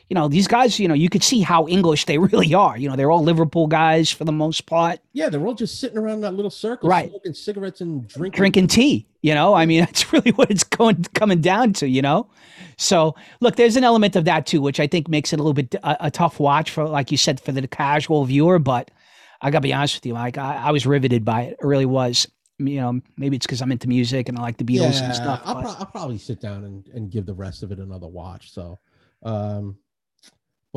[0.09, 0.79] You know, these guys.
[0.79, 2.77] You know, you could see how English they really are.
[2.77, 5.97] You know, they're all Liverpool guys for the most part, Yeah, they're all just sitting
[5.97, 7.09] around that little circle, Right.
[7.09, 8.37] smoking cigarettes and drinking.
[8.37, 9.07] drinking tea.
[9.21, 11.87] You know, I mean, that's really what it's going coming down to.
[11.87, 12.29] You know,
[12.77, 15.53] so look, there's an element of that too, which I think makes it a little
[15.53, 18.59] bit a, a tough watch for, like you said, for the casual viewer.
[18.59, 18.91] But
[19.41, 21.57] I gotta be honest with you, Mike, I, I was riveted by it.
[21.61, 22.27] It really was.
[22.59, 25.15] You know, maybe it's because I'm into music and I like the Beatles yeah, and
[25.15, 25.41] stuff.
[25.45, 28.51] I'll, pro- I'll probably sit down and, and give the rest of it another watch.
[28.51, 28.79] So,
[29.21, 29.77] um,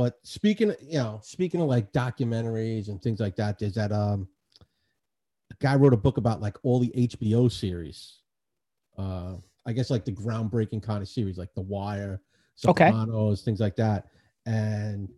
[0.01, 4.27] but speaking, you know, speaking of like documentaries and things like that, there's that um,
[5.51, 8.23] a guy wrote a book about like all the HBO series.
[8.97, 9.37] Uh,
[9.67, 12.23] I guess like the groundbreaking kind of series, like The Wire,
[12.67, 12.91] Okay.
[13.45, 14.07] Things like that.
[14.47, 15.11] And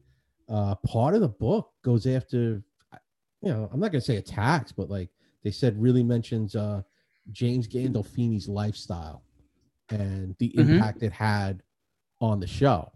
[0.49, 2.65] uh, part of the book goes after
[3.41, 5.11] you know, I'm not gonna say attacks, but like
[5.45, 6.83] they said, really mentions uh,
[7.31, 9.23] James Gandolfini's lifestyle
[9.91, 10.75] and the Mhm.
[10.75, 11.63] impact it had
[12.21, 12.91] on the show.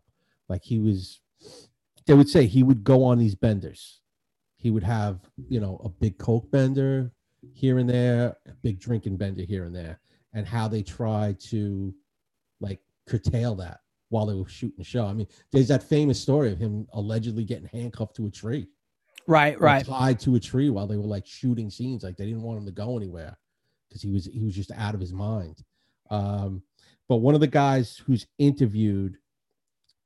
[0.48, 1.20] Like he was,
[2.06, 4.00] they would say he would go on these benders.
[4.56, 7.12] He would have, you know, a big coke bender
[7.52, 10.00] here and there, a big drinking bender here and there,
[10.32, 11.94] and how they tried to
[12.60, 15.04] like curtail that while they were shooting the show.
[15.06, 18.68] I mean, there's that famous story of him allegedly getting handcuffed to a tree
[19.26, 19.84] Right, right.
[19.84, 22.04] tied to a tree while they were like shooting scenes.
[22.04, 23.36] Like they didn't want him to go anywhere
[23.88, 25.62] because he was he was just out of his mind.
[26.10, 26.62] Um,
[27.08, 29.18] but one of the guys who's interviewed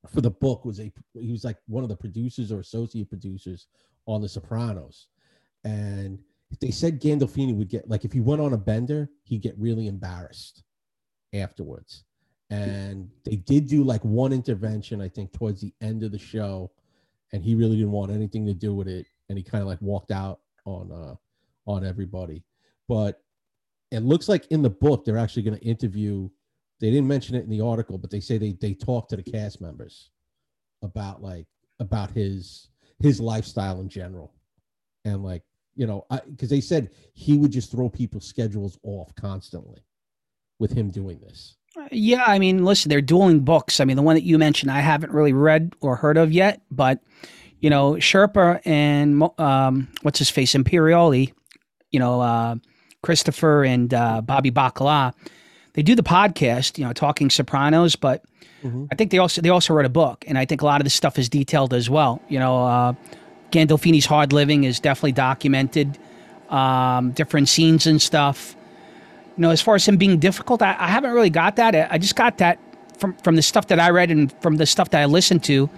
[0.08, 3.66] for the book was a he was like one of the producers or associate producers
[4.06, 5.08] on The Sopranos,
[5.64, 6.18] and
[6.60, 9.86] they said Gandolfini would get like if he went on a bender, he'd get really
[9.86, 10.62] embarrassed
[11.34, 12.04] afterwards.
[12.52, 16.72] And they did do like one intervention, I think, towards the end of the show,
[17.32, 19.80] and he really didn't want anything to do with it, and he kind of like
[19.80, 21.14] walked out on uh
[21.70, 22.42] on everybody.
[22.88, 23.22] But
[23.92, 26.28] it looks like in the book they're actually going to interview.
[26.80, 29.22] They didn't mention it in the article, but they say they they talked to the
[29.22, 30.10] cast members
[30.82, 31.46] about like
[31.78, 34.32] about his his lifestyle in general,
[35.04, 35.42] and like
[35.74, 39.80] you know, because they said he would just throw people's schedules off constantly
[40.58, 41.56] with him doing this.
[41.92, 43.78] Yeah, I mean, listen, they're dueling books.
[43.78, 46.60] I mean, the one that you mentioned, I haven't really read or heard of yet,
[46.70, 47.00] but
[47.60, 51.32] you know, Schirripa and um, what's his face, Imperioli,
[51.90, 52.56] you know, uh,
[53.02, 55.14] Christopher and uh, Bobby Bacala,
[55.74, 58.22] they do the podcast, you know, talking Sopranos, but
[58.64, 58.88] Mhm.
[58.92, 60.84] I think they also they also wrote a book, and I think a lot of
[60.84, 62.20] this stuff is detailed as well.
[62.28, 62.92] You know, uh,
[63.52, 65.98] Gandolfini's hard living is definitely documented,
[66.50, 68.54] um, different scenes and stuff.
[69.36, 71.74] You know, as far as him being difficult, I, I haven't really got that.
[71.74, 72.58] I I just got that
[72.98, 75.70] from from the stuff that I read and from the stuff that I listened to.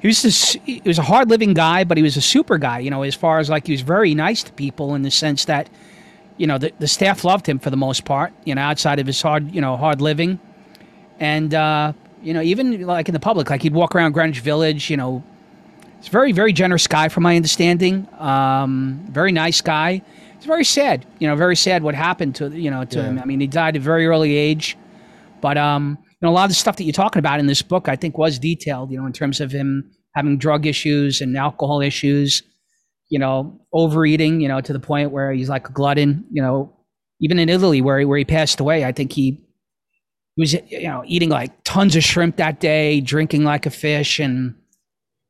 [0.00, 2.80] He was this, he was a hard living guy, but he was a super guy.
[2.80, 5.44] You know, as far as like he was very nice to people in the sense
[5.46, 5.68] that,
[6.36, 8.32] you know, the, the staff loved him for the most part.
[8.44, 10.38] You know, outside of his hard you know hard living,
[11.20, 14.90] and uh, you know even like in the public, like he'd walk around Greenwich Village.
[14.90, 15.22] You know,
[15.98, 18.06] he's a very very generous guy from my understanding.
[18.18, 20.02] Um, very nice guy.
[20.36, 21.06] It's very sad.
[21.18, 23.04] You know, very sad what happened to you know to Yeah.
[23.06, 23.18] him.
[23.18, 24.76] I mean, he died at a very early age.
[25.40, 27.62] But um, you know, a lot of the stuff that you're talking about in this
[27.62, 28.90] book, I think, was detailed.
[28.90, 32.42] You know, in terms of him having drug issues and alcohol issues.
[33.08, 34.40] You know, overeating.
[34.40, 36.24] You know, to the point where he's like a glutton.
[36.30, 36.76] You know,
[37.20, 39.42] even in Italy, where he, where he passed away, I think he
[40.34, 44.18] he was you know eating like tons of shrimp that day, drinking like a fish,
[44.18, 44.54] and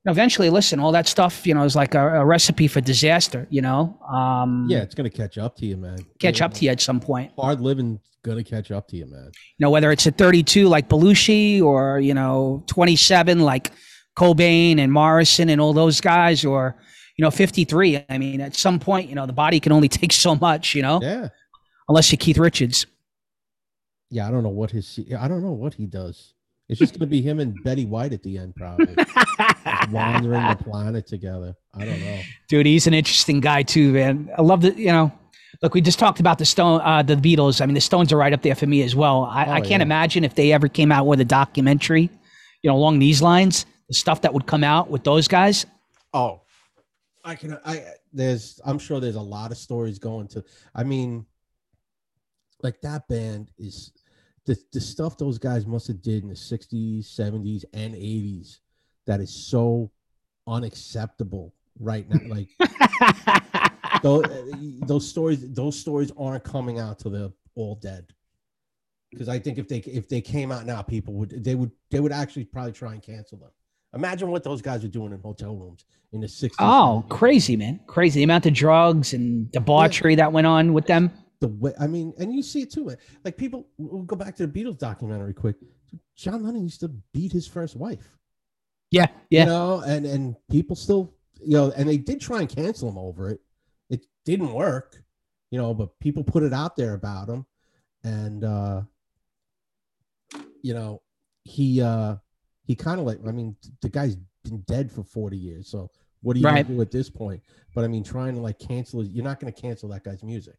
[0.07, 3.47] eventually, listen, all that stuff, you know, is like a, a recipe for disaster.
[3.51, 5.99] You know, um, Yeah, it's gonna catch up to you, man.
[6.19, 7.33] catch up to you at some point.
[7.39, 9.31] Hard living gonna catch up to you, man.
[9.33, 13.71] you know, whether it's at 32 like Belushi or, you know, 27 like
[14.19, 16.77] Cobain and Morrison and all those guys or,
[17.17, 18.05] you know, 53.
[18.09, 20.83] I mean, at some point, you know, the body can only take so much, you
[20.83, 21.29] know, Yeah,
[21.89, 22.87] unless you're Keith Richards.
[24.11, 24.27] yeah.
[24.29, 24.99] I don't know what his.
[25.19, 26.33] I don't know what he does.
[26.69, 28.87] It's just gonna be him and Betty White at the end, probably
[29.91, 31.55] wandering the planet together.
[31.75, 32.21] I don't know.
[32.49, 34.31] Dude, he's an interesting guy too, man.
[34.37, 35.13] I love the, you know,
[35.63, 37.61] look, we just talked about the Stone, uh, the Beatles.
[37.61, 39.25] I mean, the Stones are right up there for me as well.
[39.31, 39.83] I, Oh, I can't yeah.
[39.83, 42.11] imagine if they ever came out with a documentary,
[42.63, 45.67] you know, along these lines, the stuff that would come out with those guys.
[46.13, 46.41] Oh,
[47.27, 47.59] I can.
[47.67, 48.61] I there's.
[48.65, 50.45] I'm sure there's a lot of stories going to.
[50.75, 51.27] I mean,
[52.63, 53.91] like that band is
[54.47, 58.61] the the stuff those guys must have did in the 60s, 70s, and 80s
[59.07, 59.91] that is so
[60.47, 62.21] unacceptable right now.
[62.29, 64.25] Like those,
[64.83, 68.07] those stories, those stories aren't coming out till they're all dead.
[69.11, 72.01] Because I think if they if they came out now, people would they would they
[72.01, 73.51] would actually probably try and cancel them.
[73.97, 76.55] Imagine what those guys were doing in hotel rooms in the 60s.
[76.61, 77.81] Oh, crazy, man.
[77.87, 78.21] Crazy.
[78.21, 81.11] The amount of drugs and debauchery that went on with them.
[81.41, 82.85] the way I mean, and you see it too.
[82.85, 82.97] man.
[83.25, 85.57] Like people we'll go back to the Beatles documentary quick.
[86.15, 88.09] John Lennon used to beat his first wife.
[88.91, 89.07] Yeah.
[89.31, 89.41] Yeah.
[89.41, 92.99] You know, and and people still, you know, and they did try and cancel him
[92.99, 93.41] over it.
[93.91, 95.03] It didn't work,
[95.51, 97.45] you know, but people put it out there about him.
[98.05, 98.83] And uh
[100.63, 101.03] you know,
[101.45, 102.17] he uh
[102.67, 105.69] he kind of like I mean, the guy's been dead for 40 years.
[105.69, 105.91] So
[106.23, 106.67] what are you Right.
[106.67, 107.43] do at this point?
[107.75, 110.59] But I mean, trying to like cancel it, you're not gonna cancel that guy's music.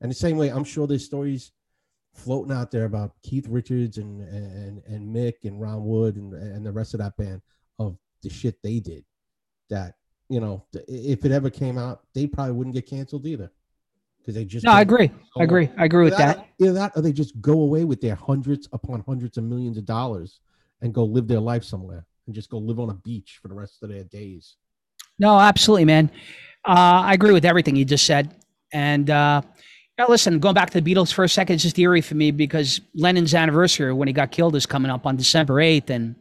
[0.00, 1.52] And the same way, I'm sure there's stories
[2.14, 6.64] floating out there about Keith Richards and and and Mick and Ron Wood and and
[6.64, 7.42] the rest of that band
[7.78, 9.04] of the shit they did.
[9.68, 9.96] That
[10.28, 13.50] you know, if it ever came out, they probably wouldn't get canceled either
[14.18, 15.10] because they just No, I agree.
[15.36, 15.68] I agree.
[15.76, 16.48] I agree with Either that.
[16.60, 19.84] Either that, or they just go away with their hundreds upon hundreds of millions of
[19.84, 20.40] dollars
[20.82, 23.54] and go live their life somewhere and just go live on a beach for the
[23.54, 24.56] rest of their days.
[25.18, 26.10] No, absolutely, man.
[26.66, 28.34] Uh, I agree with everything you just said.
[28.72, 29.42] And uh,
[30.08, 32.80] listen, going back to the Beatles for a second, it's just eerie for me because
[32.94, 35.90] Lennon's anniversary when he got killed is coming up on December 8th.
[35.90, 36.16] And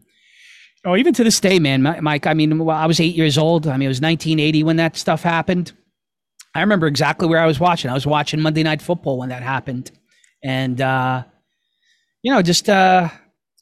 [0.85, 3.67] oh, even to this day, man, Mike, I mean, I was eight years old.
[3.67, 5.71] I mean, it was 1980 when that stuff happened.
[6.55, 7.91] I remember exactly where I was watching.
[7.91, 9.91] I was watching Monday Night Football when that happened.
[10.43, 11.23] And, uh,
[12.23, 13.09] you know, just uh,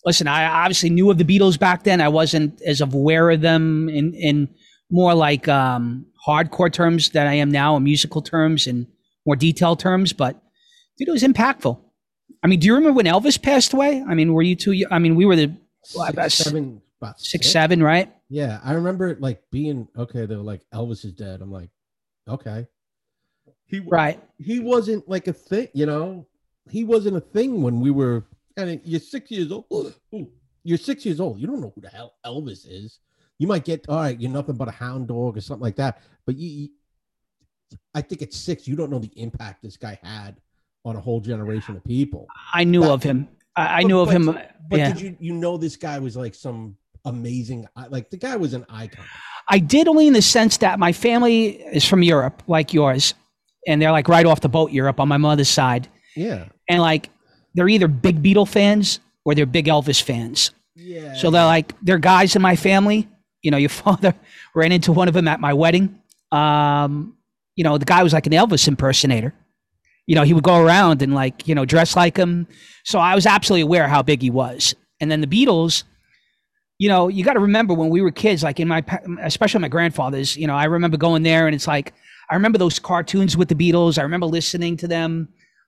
[0.07, 1.99] listen, I obviously knew of the Beatles back then.
[1.99, 4.47] I wasn't as aware of them in, in
[4.89, 8.87] more like um, hardcore terms than I am now in musical terms and
[9.25, 10.13] more detailed terms.
[10.13, 10.41] But,
[10.97, 11.77] dude, it was impactful.
[12.41, 14.01] I mean, do you remember when Elvis passed away?
[14.07, 14.85] I mean, were you two?
[14.89, 18.11] I mean, we were the Six, seven, about six, six, seven, right?
[18.29, 20.25] Yeah, I remember it like being okay.
[20.25, 21.41] They're like Elvis is dead.
[21.41, 21.69] I'm like,
[22.27, 22.67] okay.
[23.65, 24.21] He right.
[24.37, 26.27] He wasn't like a thing, you know.
[26.69, 28.25] He wasn't a thing when we were.
[28.57, 29.93] And you're six years old.
[30.63, 31.39] You're six years old.
[31.39, 32.99] You don't know who the hell Elvis is.
[33.39, 34.19] You might get all right.
[34.19, 36.01] You're nothing but a hound dog or something like that.
[36.25, 36.69] But you, you
[37.93, 40.41] I think at six, you don't know the impact this guy had
[40.83, 42.27] on a whole generation of people.
[42.53, 43.27] I knew that, of him.
[43.55, 44.25] I, I knew of but, him.
[44.25, 44.87] But uh, yeah.
[44.93, 48.65] did you you know this guy was like some amazing like the guy was an
[48.69, 49.05] icon.
[49.49, 53.13] I did only in the sense that my family is from Europe, like yours,
[53.67, 55.87] and they're like right off the boat Europe on my mother's side.
[56.15, 56.45] Yeah.
[56.67, 57.09] And like
[57.57, 60.51] they're either big Beatle fans or they're big Elvis fans.
[60.75, 61.15] Yeah.
[61.15, 63.07] So they're like they're guys in my family.
[63.41, 64.13] You know, your father
[64.55, 65.99] ran into one of them at my wedding.
[66.31, 67.17] Um,
[67.55, 69.33] you know, the guy was like an Elvis impersonator
[70.07, 72.47] you know, he would go around and like, you know, dress like him.
[72.83, 74.73] So I was absolutely aware how big he was.
[74.99, 75.83] And then the Beatles,
[76.79, 78.83] you know, you got to remember when we were kids, like in my,
[79.21, 81.93] especially my grandfather's, you know, I remember going there and it's like,
[82.29, 83.99] I remember those cartoons with the Beatles.
[83.99, 85.27] I remember listening to them.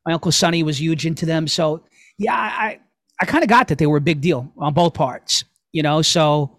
[0.09, 1.47] My uncle Sonny was huge into them.
[1.47, 1.83] So
[2.17, 2.79] yeah, I,
[3.21, 6.01] I kind of got that they were a big deal on both parts, you know?
[6.01, 6.57] So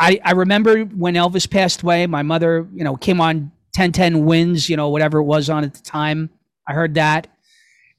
[0.00, 4.68] I, I remember when Elvis passed away, my mother, you know, came on 1010 wins,
[4.68, 6.30] you know, whatever it was on at the time
[6.66, 7.28] I heard that.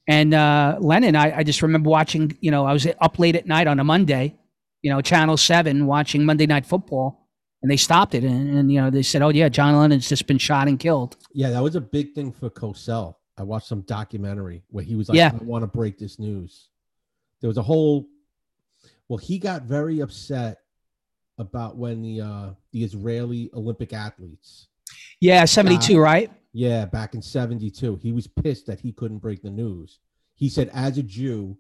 [0.10, 3.48] And uh, Lennon, I, I just remember watching, you know, I was up late at
[3.48, 4.36] night on a Monday,
[4.82, 7.30] you know, Channel 7 watching Monday Night Football,
[7.62, 8.26] and they stopped it.
[8.26, 11.16] And, and, you know, they said, oh, yeah, John Lennon's just been shot and killed.
[11.34, 13.16] Yeah, that was a big thing for Cosell.
[13.38, 15.32] I watched some documentary where he was like, Yeah.
[15.34, 16.70] I want to break this news.
[17.42, 18.08] There was a whole,
[19.08, 20.60] well, he got very upset
[21.38, 24.68] about when the uh the Israeli Olympic athletes
[25.20, 26.32] Yeah, 72, right?
[26.54, 27.98] Yeah, back in 72.
[27.98, 30.00] He was pissed that he couldn't break the news.
[30.36, 31.58] He said, as a Jew,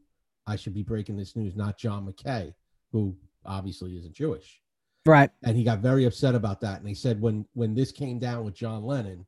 [0.47, 2.53] I should be breaking this news, not John McKay,
[2.93, 4.61] who obviously isn't Jewish.
[5.05, 5.29] Right.
[5.43, 6.79] And he got very upset about that.
[6.79, 9.25] And he said when when this came down with John Lennon,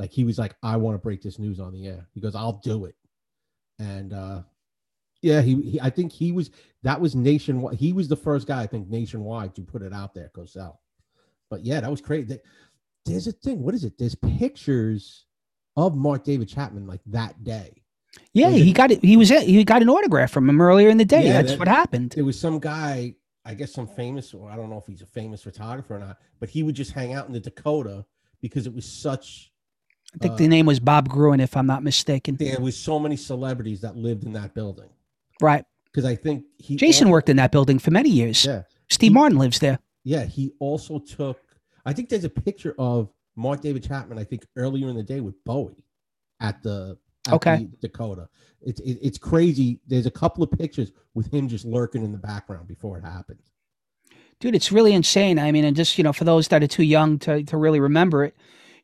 [0.00, 2.06] like he was like, I want to break this news on the air.
[2.14, 2.96] He goes, I'll do it.
[3.78, 4.42] And uh
[5.22, 6.50] yeah, he, he I think he was
[6.82, 7.78] that was nationwide.
[7.78, 10.78] He was the first guy, I think, nationwide to put it out there, Cosell.
[11.50, 12.40] But yeah, that was crazy
[13.06, 13.62] there's a thing.
[13.62, 13.98] What is it?
[13.98, 15.26] There's pictures
[15.76, 17.82] of Mark David Chapman like that day.
[18.32, 19.02] Yeah, he got it.
[19.04, 19.44] He was it.
[19.44, 21.26] He got an autograph from him earlier in the day.
[21.26, 22.12] Yeah, That's that- what happened.
[22.12, 25.06] There was some guy, I guess some famous, or I don't know if he's a
[25.06, 28.04] famous photographer or not, but he would just hang out in the Dakota
[28.40, 29.52] because it was such.
[30.14, 32.36] I think uh, the name was Bob Gruen, if I'm not mistaken.
[32.36, 34.90] There was so many celebrities that lived in that building
[35.40, 35.64] Right.
[35.86, 36.76] because I think he.
[36.76, 38.44] Jason also- worked in that building for many years.
[38.44, 39.78] Yeah, Steve He- Martin lives there.
[40.04, 40.24] yeah.
[40.26, 41.38] He also took.
[41.86, 44.18] I think there's a picture of Mark David Chapman.
[44.18, 45.84] I think earlier in the day with Bowie
[46.40, 46.98] at the
[47.28, 47.68] at Okay.
[47.80, 48.28] the Dakota.
[48.62, 49.80] It's it, it's crazy.
[49.86, 53.38] There's a couple of pictures with him just lurking in the background before it happened.
[54.40, 55.38] Dude, it's really insane.
[55.38, 57.78] I mean, and just, you know, for those that are too young to, to really
[57.78, 58.34] remember it,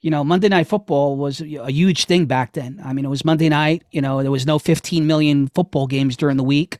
[0.00, 2.80] you know, Monday Night Football was a huge thing back then.
[2.84, 6.16] I mean, it was Monday night, you know, there was no 15 million football games
[6.16, 6.78] during the week.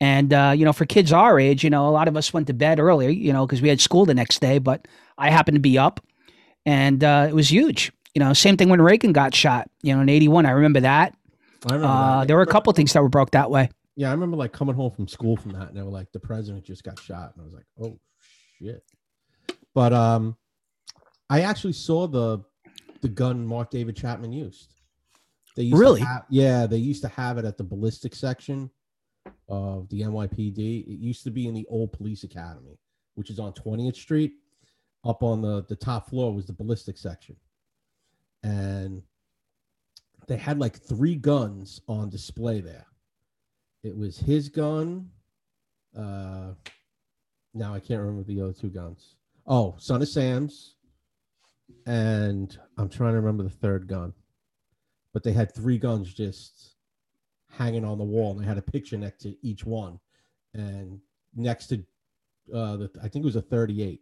[0.00, 2.46] And, uh, you know, for kids our age, you know, a lot of us went
[2.46, 4.86] to bed early, you know, because we had school the next day, but
[5.16, 6.00] I happened to be up
[6.64, 7.92] and uh, it was huge.
[8.14, 10.46] You know, same thing when Reagan got shot, you know, in 81.
[10.46, 11.14] I remember that.
[11.68, 12.28] I remember Uh, that.
[12.28, 13.70] there were a couple things that were broke that way.
[13.96, 16.20] Yeah, I remember like coming home from school from that, and they were like, "The
[16.20, 17.98] president just got shot," and I was like, "Oh
[18.60, 18.84] shit!"
[19.74, 20.36] But um,
[21.30, 22.40] I actually saw the
[23.00, 24.74] the gun Mark David Chapman used.
[25.56, 26.00] They used to Really?
[26.00, 28.70] have- yeah, they used to have it at the ballistic section
[29.48, 30.80] of the NYPD.
[30.88, 32.78] It used to be in the old police academy,
[33.14, 34.32] which is on 20th Street.
[35.04, 37.36] Up on the the top floor was the ballistic section,
[38.42, 39.00] and
[40.26, 42.86] they had like three guns on display there.
[43.84, 45.10] It was his gun.
[45.96, 46.54] Uh,
[47.54, 49.14] now I can't remember the other two guns.
[49.46, 50.74] Oh, Son of Sam's,
[51.86, 54.12] and I'm trying to remember the third gun.
[55.12, 56.74] But they had three guns just
[57.50, 59.98] hanging on the wall, and they had a picture next to each one,
[60.54, 61.00] and
[61.34, 61.76] next to
[62.54, 64.00] uh, the I think it was a 38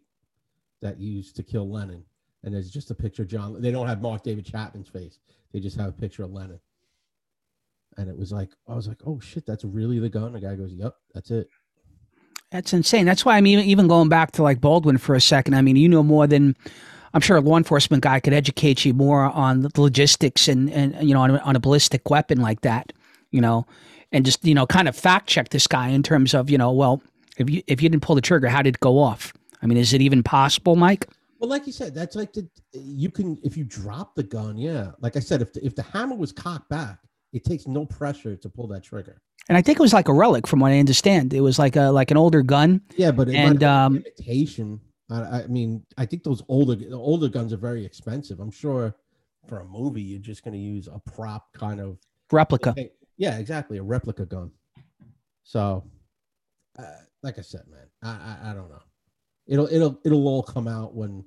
[0.83, 2.05] that used to kill Lennon,
[2.43, 3.61] and there's just a picture of John.
[3.61, 5.19] They don't have Mark David Chapman's face.
[5.53, 6.61] They just have a picture of Lennon.
[7.97, 10.35] And it was like, I was like, oh shit, that's really the gun.
[10.35, 11.49] The guy goes, yep, that's it.
[12.51, 13.07] That's insane.
[13.07, 15.55] That's why I'm even even going back to like Baldwin for a second.
[15.55, 16.57] I mean, you know more than
[17.17, 20.95] I'm sure a law enforcement guy could educate you more on the logistics and and
[21.09, 22.93] you know on a, on a ballistic weapon like that,
[23.31, 23.67] you know,
[24.13, 26.71] and just you know kind of fact check this guy in terms of you know
[26.71, 27.03] well
[27.39, 29.33] if you if you didn't pull the trigger, how did it go off?
[29.63, 31.09] I mean, is it even possible, Mike?
[31.39, 34.91] Well, like you said, that's like the you can if you drop the gun, yeah.
[35.01, 36.99] Like I said, if the, if the hammer was cocked back,
[37.33, 39.23] it takes no pressure to pull that trigger.
[39.49, 41.33] And I think it was like a relic, from what I understand.
[41.33, 42.83] It was like a like an older gun.
[42.99, 44.81] Yeah, but it and um, imitation.
[45.11, 48.41] I, I mean, I think those older the older guns are very expensive.
[48.41, 48.95] I'm sure
[49.47, 51.99] for a movie, you're just going to use a prop kind of
[52.33, 52.75] replica.
[53.17, 54.51] Yeah, exactly, a replica gun.
[55.45, 55.85] So,
[56.79, 56.83] uh,
[57.23, 58.83] like I said, man, I, I I don't know.
[59.47, 61.25] It'll it'll it'll all come out when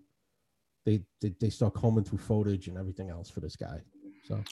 [0.85, 3.81] they they, they start combing through footage and everything else for this guy.
[4.27, 4.43] So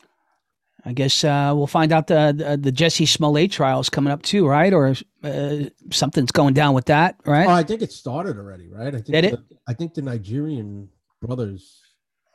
[0.85, 4.47] I guess uh, we'll find out the, the, the Jussie Smollett trials coming up too,
[4.47, 4.71] right?
[4.71, 5.57] Or uh,
[5.91, 7.47] something's going down with that, right?
[7.47, 8.87] Oh, I think it started already, right?
[8.87, 9.39] I think Did the, it?
[9.67, 10.89] I think the Nigerian
[11.21, 11.81] brothers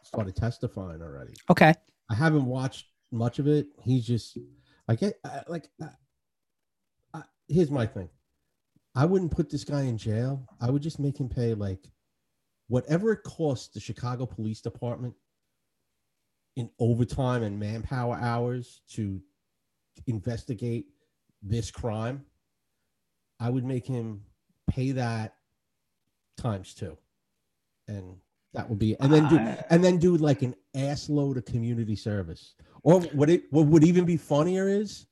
[0.02, 1.32] started testifying already.
[1.48, 1.72] Okay.
[2.10, 3.68] I haven't watched much of it.
[3.82, 4.38] He's just
[4.88, 5.88] I get I, like I,
[7.14, 8.08] I, here's my thing.
[8.94, 10.46] I wouldn't put this guy in jail.
[10.60, 11.88] I would just make him pay like
[12.68, 15.14] whatever it costs the Chicago Police Department
[16.56, 19.20] in overtime and manpower hours to
[20.06, 20.86] investigate
[21.42, 22.24] this crime.
[23.40, 24.22] I would make him
[24.70, 25.34] pay that
[26.36, 26.96] times two.
[27.88, 28.16] And
[28.54, 29.38] that would be and then do
[29.70, 32.54] and then do like an ass load of community service.
[32.82, 35.06] Or what it what would even be funnier is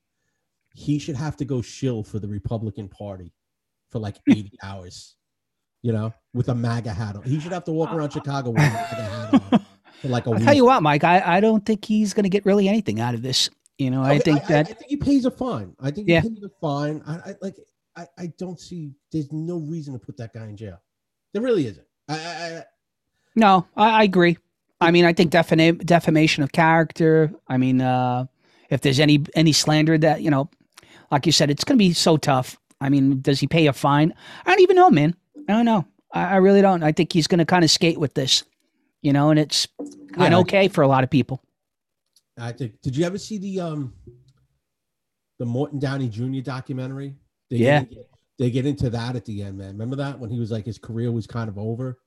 [0.75, 3.33] he should have to go shill for the Republican Party
[3.91, 5.17] for like 80 hours,
[5.83, 7.23] you know, with a MAGA hat on.
[7.23, 9.67] He should have to walk around Chicago with a MAGA hat on
[10.09, 10.45] like a I'll week.
[10.45, 13.15] tell you what, Mike, I, I don't think he's going to get really anything out
[13.15, 13.51] of this.
[13.79, 15.75] You know, I Okay, think that I, think he pays a fine.
[15.81, 16.21] I think Yeah.
[16.21, 17.03] he pays a fine.
[17.07, 17.57] I, I like.
[17.97, 18.93] I, I don't see.
[19.11, 20.81] There's no reason to put that guy in jail.
[21.33, 21.87] There really isn't.
[22.09, 22.65] I, I, I
[23.37, 24.37] no, I, I agree.
[24.81, 27.33] I mean, I think defama- defamation of character.
[27.49, 28.27] I mean, uh,
[28.71, 30.51] if there's any any slander that you know,
[31.11, 32.59] like you said, it's going to be so tough.
[32.81, 34.15] I mean, does he pay a fine?
[34.47, 35.15] I don't even know, man.
[35.49, 35.85] I don't know.
[36.13, 36.83] I, I really don't.
[36.83, 38.45] I think he's going to kind of skate with this,
[39.03, 39.67] you know, and it's
[40.13, 40.39] kind Yeah.
[40.41, 41.43] okay for a lot of people.
[42.39, 42.81] I think.
[42.83, 43.93] Did you ever see the um
[45.39, 46.41] the Morton Downey Jr.
[46.41, 47.17] documentary?
[47.51, 47.85] They Yeah.
[47.85, 48.07] Get,
[48.39, 49.73] they get into that at the end, man.
[49.73, 51.99] Remember that when he was like his career was kind of over,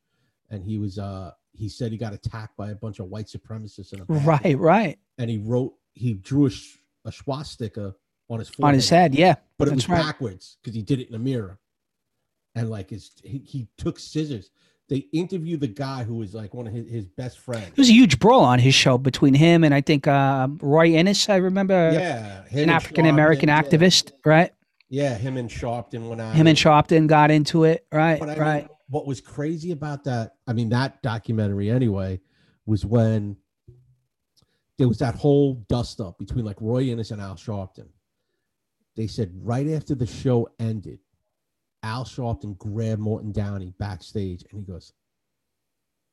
[0.50, 3.94] and he was uh he said he got attacked by a bunch of white supremacists
[3.94, 4.98] in a Right, right.
[5.20, 7.94] and he wrote he drew a, sh- a swastika
[8.30, 8.70] on his forehead.
[8.70, 9.36] On his head, yeah.
[9.60, 10.02] but it was right.
[10.02, 11.60] backwards because he did it in a mirror.
[12.56, 14.50] And like his, he, he took scissors.
[14.90, 17.66] They interviewed the guy who was like one of his, his best friends.
[17.68, 20.88] There was a huge brawl on his show between him and I think uh, Roy
[20.88, 21.30] Innis.
[21.30, 23.78] I remember yeah, an African American Sharpton, yeah.
[23.78, 24.52] activist, right?
[24.90, 26.36] Yeah, him and Sharpton went out.
[26.36, 28.20] Him and Sharpton got into it, right?
[28.20, 28.64] But right.
[28.64, 30.34] mean, what was crazy about that?
[30.46, 32.20] I mean, that documentary anyway
[32.66, 33.38] was when
[34.78, 37.88] there was that whole dust up between like Roy Innis and Al Sharpton.
[38.96, 41.00] They said right after the show ended,
[41.84, 44.94] Al Sharpton grabbed Morton Downey backstage and he goes,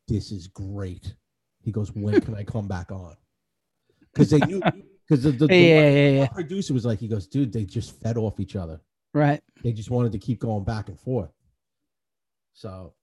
[0.08, 1.14] This is great.
[1.62, 3.16] He goes, When can I come back on?
[4.12, 4.60] Because they knew
[5.08, 7.64] because the, the, the yeah, one- yeah, yeah, producer was like, he goes, dude, they
[7.64, 8.80] just fed off each other
[9.12, 9.42] right.
[9.62, 11.32] they just wanted to keep going back and forth.
[12.52, 12.94] So,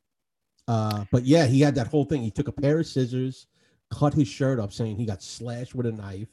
[0.68, 2.22] uh, but yeah, he had that whole thing.
[2.22, 3.48] He took a pair of scissors,
[3.92, 6.28] cut his shirt up, saying he got slashed with a knife.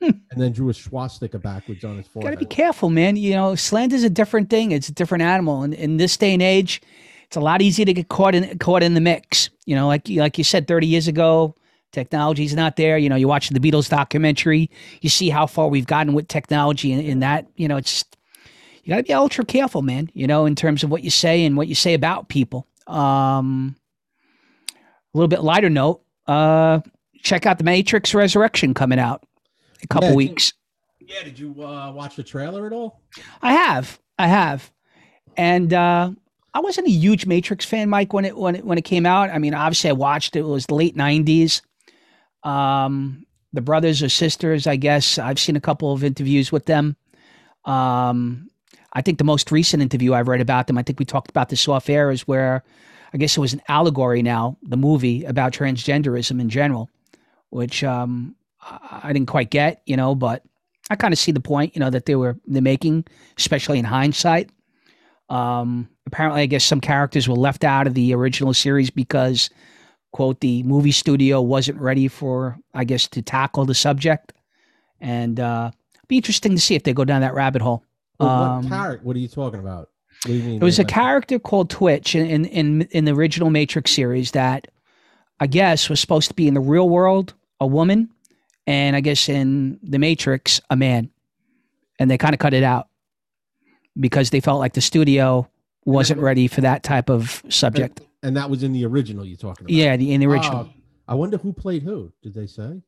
[0.00, 2.32] And then drew a swastika backwards on his forehead.
[2.32, 3.16] Got to be careful, man.
[3.16, 4.72] You know, slander's a different thing.
[4.72, 6.82] It's a different animal, and in this day and age,
[7.24, 9.50] it's a lot easier to get caught in caught in the mix.
[9.64, 11.54] You know, like like you said, thirty years ago,
[11.92, 12.98] technology's not there.
[12.98, 14.70] You know, you watch the Beatles documentary,
[15.00, 18.04] you see how far we've gotten with technology, and in that, you know, it's
[18.84, 20.10] you got to be ultra careful, man.
[20.14, 22.66] You know, in terms of what you say and what you say about people.
[22.86, 23.74] Um,
[24.70, 26.02] a little bit lighter note.
[26.26, 26.80] Uh,
[27.22, 29.24] check out the Matrix Resurrection coming out
[29.82, 30.52] a couple Yeah, weeks.
[31.00, 33.00] Yeah, did you uh, watch the trailer at all?
[33.42, 34.70] I have, I have,
[35.36, 36.10] and uh,
[36.52, 39.30] I wasn't a huge Matrix fan, Mike, when it when it when it came out.
[39.30, 40.40] I mean, obviously, I watched it.
[40.40, 41.62] It was the late '90s.
[42.42, 45.18] Um, the brothers or sisters, I guess.
[45.18, 46.96] I've seen a couple of interviews with them.
[47.64, 48.48] Um,
[48.92, 51.48] I think the most recent interview I've read about them, I think we talked about
[51.48, 52.62] this off air, is where
[53.12, 56.90] I guess it was an allegory now, the movie about transgenderism in general,
[57.50, 58.35] which um,
[58.68, 60.42] I didn't quite get, you know, but
[60.90, 63.04] I kind of see the point, you know, that they were they're making,
[63.38, 64.50] especially in hindsight.
[65.28, 69.50] Um, apparently, I guess some characters were left out of the original series because,
[70.12, 74.32] quote the movie studio wasn't ready for I guess to tackle the subject,
[75.00, 75.70] and uh,
[76.08, 77.82] be interesting to see if they go down that rabbit hole.
[78.20, 79.04] Well, Um, what character?
[79.06, 79.90] What are you talking about?
[80.22, 80.58] What do you mean?
[80.60, 84.30] There was a like- character called Twitch in, in in in the original Matrix series
[84.32, 84.68] that
[85.40, 88.10] I guess was supposed to be in the real world a woman,
[88.66, 91.10] and I guess in the Matrix a man,
[91.98, 92.88] and they kind of cut it out
[93.98, 95.48] because they felt like the studio
[95.84, 98.00] wasn't ready for that type of subject.
[98.22, 99.70] and that was in the original you're talking about.
[99.72, 100.72] Yeah, the, in the original, Oh,
[101.08, 102.12] I wonder who played who.
[102.22, 102.82] Did they say?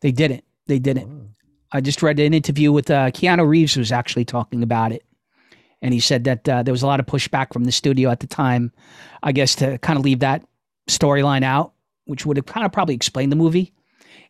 [0.00, 0.44] they didn't.
[0.66, 1.08] They didn't.
[1.10, 1.28] Oh.
[1.72, 5.04] I just read an interview with uh, Keanu Reeves was actually talking about it,
[5.82, 8.20] and he said that uh, there was a lot of pushback from the studio at
[8.20, 8.70] the time,
[9.22, 10.44] I guess to kind of leave that
[10.88, 11.72] storyline out,
[12.04, 13.72] which would have kind of probably explained the movie.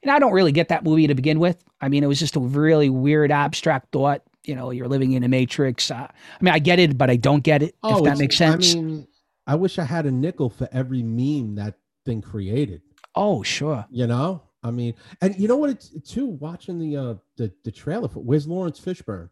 [0.04, 1.64] And I don't really get that movie to begin with.
[1.80, 4.22] I mean, it was just a really weird, abstract thought.
[4.44, 5.90] You know, you're living in a matrix.
[5.90, 7.74] Uh, I mean, I get it, but I don't get it.
[7.82, 8.74] if that makes sense.
[8.74, 9.08] I mean,
[9.46, 11.74] I wish I had a nickel for every meme that
[12.04, 12.82] thing created.
[13.16, 13.86] oh, sure.
[13.90, 15.70] You know, I mean, and you know what?
[15.70, 19.30] It's too watching the uh the the trailer for where's Laurence Fishburne.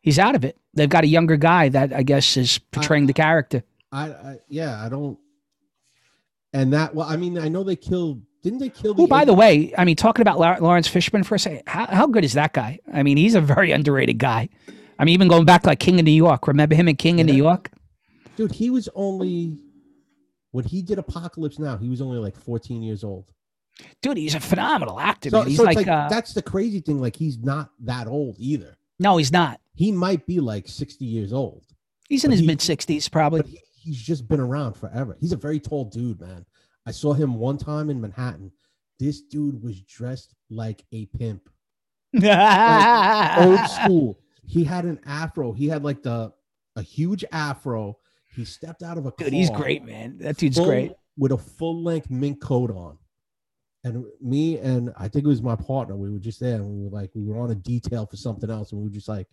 [0.00, 0.58] He's out of it.
[0.74, 3.62] They've got a younger guy that I guess is portraying the character.
[3.90, 5.18] I, I yeah, I don't.
[6.52, 8.22] And that well, I mean, I know they killed.
[8.42, 8.94] Didn't they kill?
[8.94, 12.06] Who, by the way, I mean, talking about Laurence Fishburne for a second, how, how
[12.06, 12.80] good is that guy?
[12.92, 14.48] I mean, he's a very underrated guy.
[14.98, 16.48] I mean, even going back like King of New York.
[16.48, 17.70] Remember him in King of New York?
[18.36, 19.58] dude, he was only
[20.52, 21.76] when he did Apocalypse Now.
[21.76, 23.30] He was only like 14 years old.
[24.00, 25.30] Dude, he's a phenomenal actor.
[25.30, 25.42] So.
[25.42, 27.00] He's so like, like uh, that's the crazy thing.
[27.00, 28.76] Like he's not that old either.
[28.98, 29.60] no, he's not.
[29.74, 31.64] He might be like 60 years old.
[32.08, 33.40] He's in his he- mid 60s, probably.
[33.40, 35.16] but he, he's just been around forever.
[35.18, 36.44] He's a very tall dude, man.
[36.86, 38.52] I saw him one time in Manhattan.
[38.98, 41.48] This dude was dressed like a pimp,
[42.14, 42.22] old
[43.70, 44.18] school.
[44.44, 45.52] He had an afro.
[45.52, 46.32] He had like the
[46.76, 47.98] a huge afro.
[48.34, 49.26] He stepped out of a car.
[49.26, 50.18] Dude, he's great, man.
[50.18, 50.92] That dude's full- great.
[51.16, 52.98] with a full length mink coat on.
[53.84, 55.96] And me and I think it was my partner.
[55.96, 58.48] We were just there, and we were like, we were on a detail for something
[58.48, 59.26] else, and we were just like,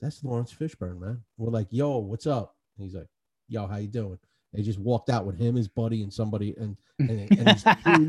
[0.00, 3.06] "That's Laurence Fishburne, man." We're like, "Yo, what's up?" And he's like,
[3.48, 4.18] "Yo, how you doing?"
[4.52, 8.08] They just walked out with him, his buddy, and somebody, and and, and two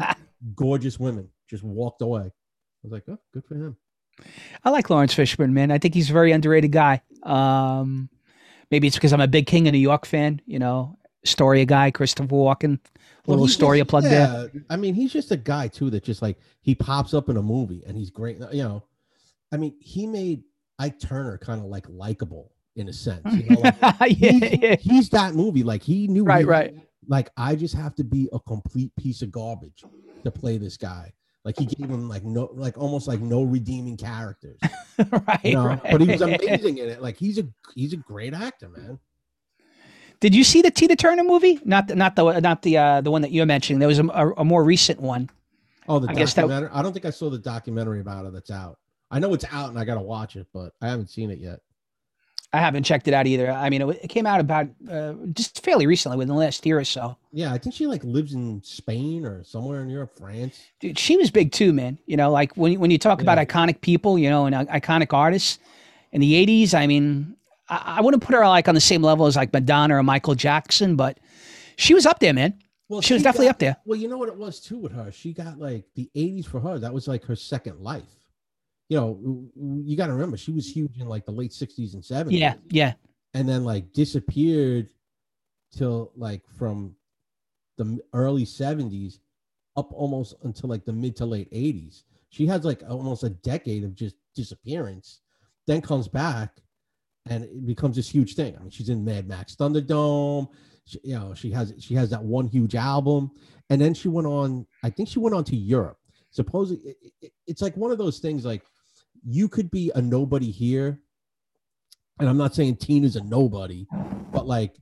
[0.56, 2.22] gorgeous women just walked away.
[2.22, 2.32] I
[2.84, 3.78] was like, "Oh, good for him."
[4.64, 5.72] I like Laurence Fishburne, man.
[5.72, 7.02] I think he's a very underrated guy.
[7.24, 8.10] Um,
[8.72, 11.92] maybe it's because I'm a big King of New York fan, you know, Storia guy,
[11.92, 12.80] Christopher Walken.
[13.26, 14.52] Well, little just- plug there.
[14.70, 17.42] I mean, he's just a guy too that just like he pops up in a
[17.42, 18.40] movie and he's great.
[18.52, 18.84] You know,
[19.52, 20.44] I mean, he made
[20.80, 23.22] Ike Turner kind of like likable in a sense.
[23.34, 24.76] You know, like, yeah, he's, yeah.
[24.80, 25.64] he's that movie.
[25.64, 26.76] Like he knew, Right, he- right.
[27.08, 29.84] Like I just have to be a complete piece of garbage
[30.24, 31.12] to play this guy.
[31.44, 34.60] Like he gave him like no, like almost like no redeeming characters.
[35.12, 35.82] right, You know, right.
[35.92, 37.02] but he was amazing in it.
[37.02, 39.00] Like he's a he's a great actor, man.
[40.20, 41.60] Did you see the Tina Turner movie?
[41.64, 43.80] Not the, not the not the uh, the one that you're mentioning.
[43.80, 45.30] There was a, a, a more recent one.
[45.88, 48.52] Oh, the I guess that- I don't think I saw the documentary about it that's
[48.52, 48.78] out.
[49.10, 51.40] I know it's out and I got to watch it, but I haven't seen it
[51.40, 51.62] yet.
[52.52, 53.52] I haven't checked it out either.
[53.52, 56.80] I mean, it, it came out about uh, just fairly recently, within the last year
[56.80, 57.16] or so.
[57.32, 60.60] Yeah, I think she like lives in Spain or somewhere in Europe, France.
[60.80, 62.00] Dude, she was big too, man.
[62.08, 64.66] You know, like when you- when you talk about iconic people, you know, and uh,
[64.66, 65.60] iconic artists
[66.12, 66.74] in the '80s.
[66.74, 67.36] I mean,
[67.70, 70.34] I, I wouldn't put her like on the same level as like Madonna or Michael
[70.34, 71.20] Jackson, but
[71.76, 72.56] she was up there, man.
[72.88, 73.78] Well, She was definitely got- up there.
[73.86, 75.12] Well, you know what it was too with her.
[75.12, 76.80] She got like the '80s for her.
[76.80, 78.10] That was like her second life.
[78.90, 79.50] You know,
[79.84, 82.38] you got to remember she was huge in like the late '60s and '70s.
[82.38, 82.94] Yeah, yeah.
[83.36, 84.90] and then like disappeared
[85.72, 86.96] till like from
[87.78, 89.20] the early 70s
[89.78, 93.84] up almost until like the mid to late 80s she has like almost a decade
[93.84, 95.22] of just disappearance
[95.68, 96.58] then comes back
[97.30, 98.56] and it becomes this huge thing.
[98.58, 100.48] I mean she's in mad max thunderdome.
[100.86, 103.32] She, you know she has she has that one huge album.
[103.70, 106.00] And then she went on i think she went on to europe.
[106.32, 108.64] Supposedly it, it- it's like one of those things like
[109.26, 111.00] you could be a nobody here
[112.20, 113.88] and I'm not saying Tina's a nobody,
[114.32, 114.76] but like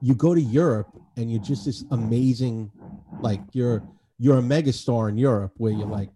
[0.00, 2.70] you go to Europe and you're just this amazing,
[3.20, 3.82] like you're
[4.18, 6.08] you're a megastar in Europe where you're like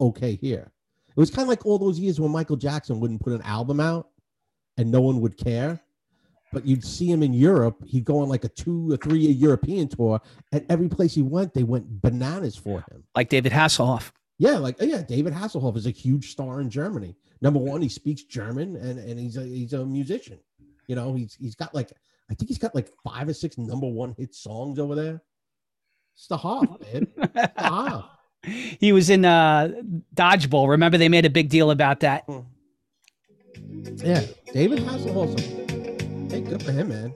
[0.00, 0.72] okay here.
[1.08, 3.78] It was kind of like all those years when Michael Jackson wouldn't put an album
[3.78, 4.08] out
[4.76, 5.80] and no one would care.
[6.52, 7.82] But you'd see him in Europe.
[7.86, 11.22] He'd go on like a two or three year European tour, and every place he
[11.22, 13.04] went, they went bananas for him.
[13.14, 14.10] Like David Hasselhoff.
[14.42, 17.14] Yeah, like yeah, David Hasselhoff is a huge star in Germany.
[17.42, 20.40] Number one, he speaks German and, and he's a he's a musician.
[20.88, 21.92] You know, he's he's got like
[22.28, 25.22] I think he's got like five or six number one hit songs over there.
[26.16, 27.06] It's the Hoff, man.
[27.16, 28.10] It's the Hoff.
[28.80, 29.80] he was in uh,
[30.12, 30.70] Dodgeball.
[30.70, 32.24] Remember, they made a big deal about that.
[33.98, 35.38] Yeah, David Hasselhoff.
[36.32, 37.14] Hey, good for him, man.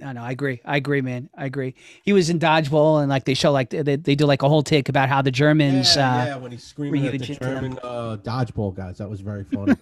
[0.00, 0.22] No, no.
[0.22, 0.60] I agree.
[0.64, 1.28] I agree, man.
[1.36, 1.74] I agree.
[2.02, 4.62] He was in dodgeball, and like they show, like they, they do like a whole
[4.62, 5.94] take about how the Germans.
[5.96, 7.18] Yeah, uh, yeah, when he's screaming at the.
[7.18, 9.74] German uh, dodgeball guys, that was very funny.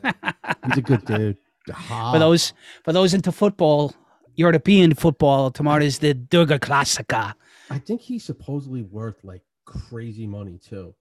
[0.67, 1.37] he's a good dude.
[1.91, 3.93] Ah, For those for those into football,
[4.37, 7.35] European football, tomorrow is the Der Klassiker.
[7.69, 10.95] I think he's supposedly worth like crazy money too.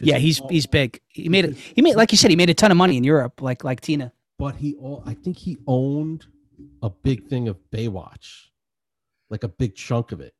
[0.00, 1.00] Yeah, he he's he's big.
[1.06, 1.56] He made it.
[1.56, 3.80] He made like you said, he made a ton of money in Europe, like like
[3.80, 4.12] Tina.
[4.36, 6.26] but he all I think he owned
[6.82, 8.48] a big thing of Baywatch,
[9.30, 10.34] like a big chunk of it.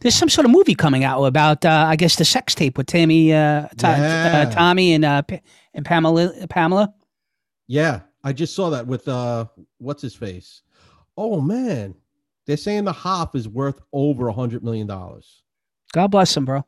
[0.00, 2.86] There's some sort of movie coming out about, uh, I guess, the sex tape with
[2.86, 4.44] Tammy, uh, Ta- Yeah.
[4.48, 5.40] uh, Tommy, and uh, Pa-
[5.74, 6.46] and Pamela.
[6.48, 6.94] Pamela.
[7.66, 9.46] Yeah, I just saw that with uh,
[9.78, 10.62] what's his face?
[11.16, 11.94] Oh man,
[12.46, 15.42] they're saying the Hoff is worth over a hundred million dollars.
[15.92, 16.64] God bless him, bro.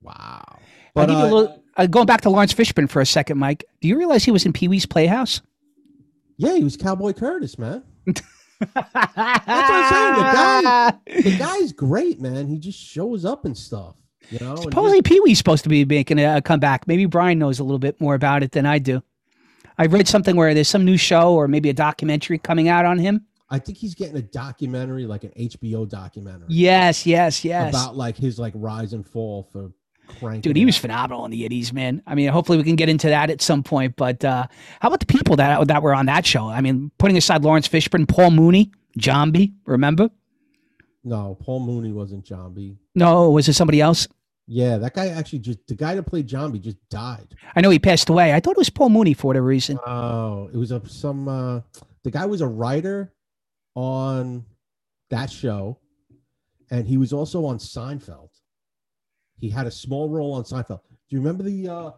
[0.00, 0.58] Wow.
[0.94, 3.38] But give you a uh, little, uh, going back to Laurence Fishburne for a second,
[3.38, 3.64] Mike.
[3.80, 5.40] Do you realize he was in Pee Wee's Playhouse?
[6.36, 7.82] yeah, he was Cowboy Curtis, man.
[8.58, 12.46] what I'm saying, the guy- The guy's great, man.
[12.48, 13.96] He just shows up and stuff.
[14.30, 16.88] You know, Supposedly, Pee Wee's supposed to be making a, comeback.
[16.88, 19.02] Maybe Brian knows a little bit more about it than I do.
[19.78, 22.98] I read something where there's some new show or maybe a documentary coming out on
[22.98, 23.24] him.
[23.50, 27.72] I think he's getting a documentary, like an HBO documentary, Yes, yes, yes.
[27.72, 29.70] about like his like rise and fall for.
[30.40, 32.02] Dude, he was phenomenal in the 80s, man.
[32.06, 33.96] I mean, hopefully we can get into that at some point.
[33.96, 34.46] But uh,
[34.80, 36.48] how about the people that that were on that show?
[36.48, 40.10] I mean, putting aside Laurence Fishburne, Paul Mooney, Zombie, remember?
[41.04, 41.36] no.
[41.40, 42.76] Paul Mooney wasn't Zombie.
[42.94, 44.08] No, was it somebody else?
[44.48, 47.34] Yeah, that guy actually just the guy that played Zombie just died.
[47.56, 48.32] I know he passed away.
[48.32, 49.78] I thought it was Paul Mooney for whatever reason.
[49.86, 51.26] Oh, it was a some.
[51.28, 51.60] uh
[52.04, 53.12] The guy was a writer
[53.74, 54.44] on
[55.10, 55.78] that show,
[56.70, 58.28] and he was also on Seinfeld.
[59.38, 60.80] He had a small role on Seinfeld.
[61.08, 61.90] Do you remember the uh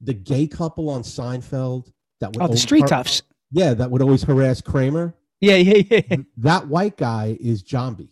[0.00, 1.90] the gay couple on Seinfeld
[2.20, 3.22] that would Oh, the Street har- Toughs.
[3.50, 5.14] Yeah, that would always harass Kramer.
[5.40, 6.16] Yeah, yeah, yeah.
[6.38, 8.10] That white guy is Zombie.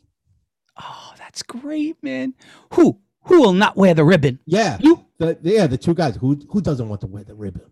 [0.81, 2.35] Oh, that's great, man.
[2.75, 4.39] Who who will not wear the ribbon?
[4.47, 5.05] Yeah, You.
[5.19, 6.17] the, yeah, the two guys.
[6.17, 7.63] Who who doesn't want to wear the ribbon?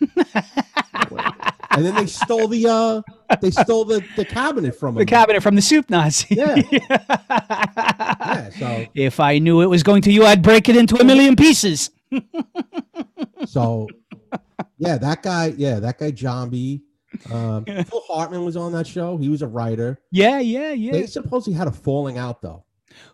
[1.72, 3.02] And then they stole the uh
[3.40, 5.00] they stole the the cabinet from him.
[5.00, 6.34] The cabinet from the soup Nazi.
[6.34, 6.56] Yeah.
[8.30, 11.04] Yeah, so If I knew it was going to you, I'd break it into a
[11.04, 11.90] million pieces.
[13.46, 13.88] so
[14.78, 16.82] yeah, that guy, yeah, that guy Zombie.
[17.32, 19.16] Um, Phil Hartman was on that show.
[19.16, 19.98] He was a writer.
[20.12, 20.92] Yeah, yeah, yeah.
[20.92, 22.64] They supposedly had a falling out though.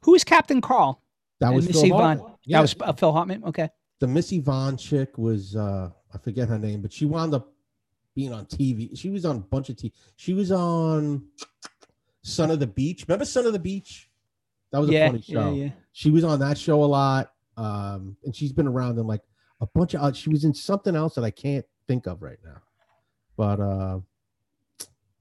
[0.02, 1.02] Who is Captain Carl?
[1.40, 2.18] That was Missy Phil Vaughn.
[2.18, 2.32] Hartman.
[2.44, 3.44] Yeah, That was uh, Phil Hartman.
[3.44, 3.68] Okay.
[4.00, 7.52] the Miss Yvonne chick was uh I forget her name, but she wound up
[8.16, 8.98] being on TV.
[8.98, 9.92] She was on a bunch of TV.
[10.16, 11.26] She was on
[12.22, 13.04] Son of the Beach.
[13.06, 14.10] Remember Son of the Beach?
[14.72, 15.52] That was a yeah, funny show.
[15.52, 15.68] yeah.
[15.92, 17.32] She was on that show a lot.
[17.56, 19.22] Um, and she's been around in like
[19.60, 22.38] a bunch of oth- she was in something else that I can't think of right
[22.44, 22.60] now.
[23.36, 24.00] But uh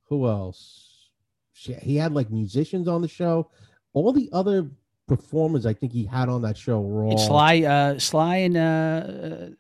[0.08, 1.10] who else?
[1.54, 3.50] She, he had like musicians on the show.
[3.94, 4.70] All the other
[5.08, 8.58] performers I think he had on that show were all And Sly, uh, Sly, and
[8.58, 8.60] uh,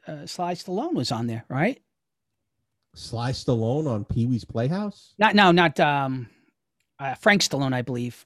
[0.07, 1.81] uh, uh, Sly Stallone was on there, right?
[2.95, 5.13] Sly Stallone on Pee Wee's Playhouse.
[5.19, 6.27] Not no, not um,
[6.99, 8.25] uh, Frank Stallone, I believe.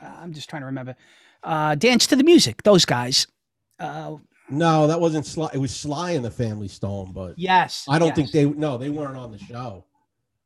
[0.00, 0.94] Uh, I'm just trying to remember.
[1.42, 2.62] Uh, Dance to the Music.
[2.62, 3.26] Those guys.
[3.78, 4.16] Uh,
[4.50, 5.48] No, that wasn't Sly.
[5.54, 7.86] It was Sly and the Family Stone, but yes.
[7.88, 8.16] I don't yes.
[8.16, 8.44] think they.
[8.44, 9.84] No, they weren't on the show.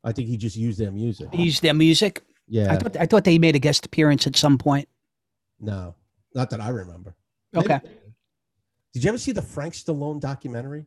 [0.03, 1.31] I think he just used their music.
[1.31, 2.21] They used their music.
[2.47, 4.87] Yeah, I thought I thought they made a guest appearance at some point.
[5.59, 5.95] no,
[6.35, 7.15] not that I remember.
[7.55, 7.79] Okay.
[7.83, 7.95] Maybe-
[8.93, 10.85] Did you ever see the Frank Stallone documentary?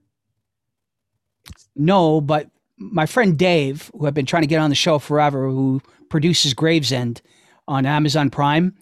[1.74, 5.48] No, but my friend Dave, who I've been trying to get on the show forever,
[5.48, 7.20] who produces Gravesend
[7.66, 8.74] on Amazon Prime,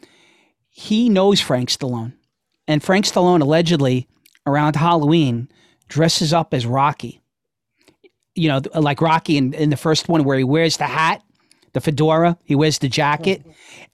[0.70, 2.12] he knows Frank Stallone.
[2.68, 4.08] And Frank Stallone allegedly
[4.46, 5.48] around Halloween
[5.88, 7.20] dresses up as Rocky.
[8.34, 11.22] You know, like Rocky in, in the first one where he wears the hat,
[11.72, 13.42] the fedora, he wears the jacket,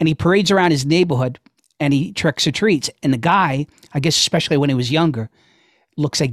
[0.01, 1.39] and he parades around his neighborhood
[1.79, 2.91] and he tricks or treats.
[3.03, 5.31] And the guy, I guess especially when he was younger,
[5.97, 6.33] looks like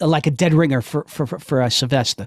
[0.00, 2.26] like a dead ringer for for for, for uh, Sylvester.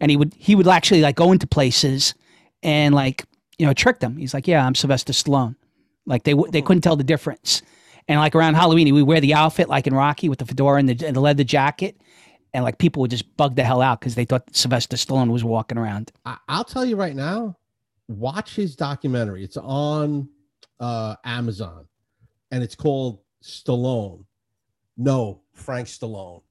[0.00, 2.14] And he would he would actually like go into places
[2.62, 3.24] and like
[3.58, 4.16] you know trick them.
[4.16, 5.56] He's like, yeah, I'm Sylvester Stallone.
[6.06, 7.62] Like they they couldn't tell the difference.
[8.08, 10.78] And like around Halloween, he would wear the outfit like in Rocky with the fedora
[10.78, 12.00] and the, and the leather jacket.
[12.54, 15.44] And like people would just bug the hell out because they thought Sylvester Stallone was
[15.44, 16.12] walking around.
[16.24, 17.56] I, I'll tell you right now.
[18.08, 19.42] Watch his documentary.
[19.42, 20.28] It's on
[20.78, 21.86] uh, Amazon,
[22.52, 24.24] and it's called Stallone.
[24.96, 26.42] No, Frank Stallone.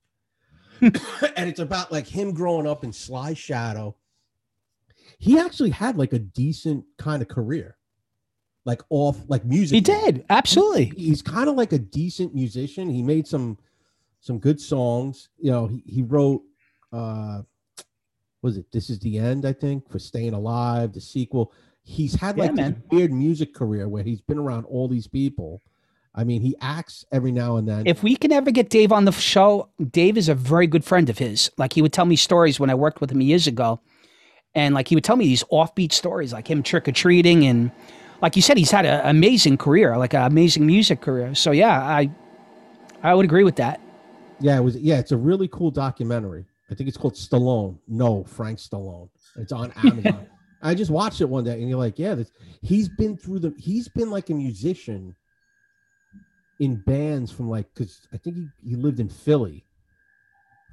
[0.81, 3.95] and it's about like him growing up in Sly Shadow.
[5.19, 7.77] He actually had like a decent kind of career,
[8.65, 9.75] like off like music.
[9.75, 10.85] He did absolutely.
[10.97, 12.89] He's kind of like a decent musician.
[12.89, 13.57] He made some
[14.19, 15.29] some good songs.
[15.39, 16.43] You know, he, he wrote
[16.91, 17.41] uh
[18.41, 21.51] was it This Is the End, I think, for Staying Alive, the sequel.
[21.83, 22.83] he's had Yeah, like this man.
[22.91, 25.61] weird music career where he's been around all these people.
[26.17, 27.85] I mean, he acts every now and then.
[27.85, 31.09] If we can ever get Dave on the show, Dave is a very good friend
[31.09, 31.51] of his.
[31.57, 33.81] Like he would tell me stories when I worked with him years ago.
[34.53, 37.45] And like he would tell me these offbeat stories, like him trick or treating.
[37.45, 37.71] And
[38.21, 41.35] like you said, he's had an amazing career, like an amazing music career.
[41.35, 42.09] So yeah, I
[43.03, 43.81] I would agree with that.
[44.39, 46.45] yeah, it was yeah, it's a really cool documentary.
[46.71, 47.77] I think it's called Stallone.
[47.87, 49.09] No, Frank Stallone.
[49.35, 50.27] It's on Amazon.
[50.63, 53.53] I just watched it one day, and you're like, yeah, this, he's been through the.
[53.57, 55.15] He's been like a musician
[56.59, 59.63] in bands from like because I think he, he lived in Philly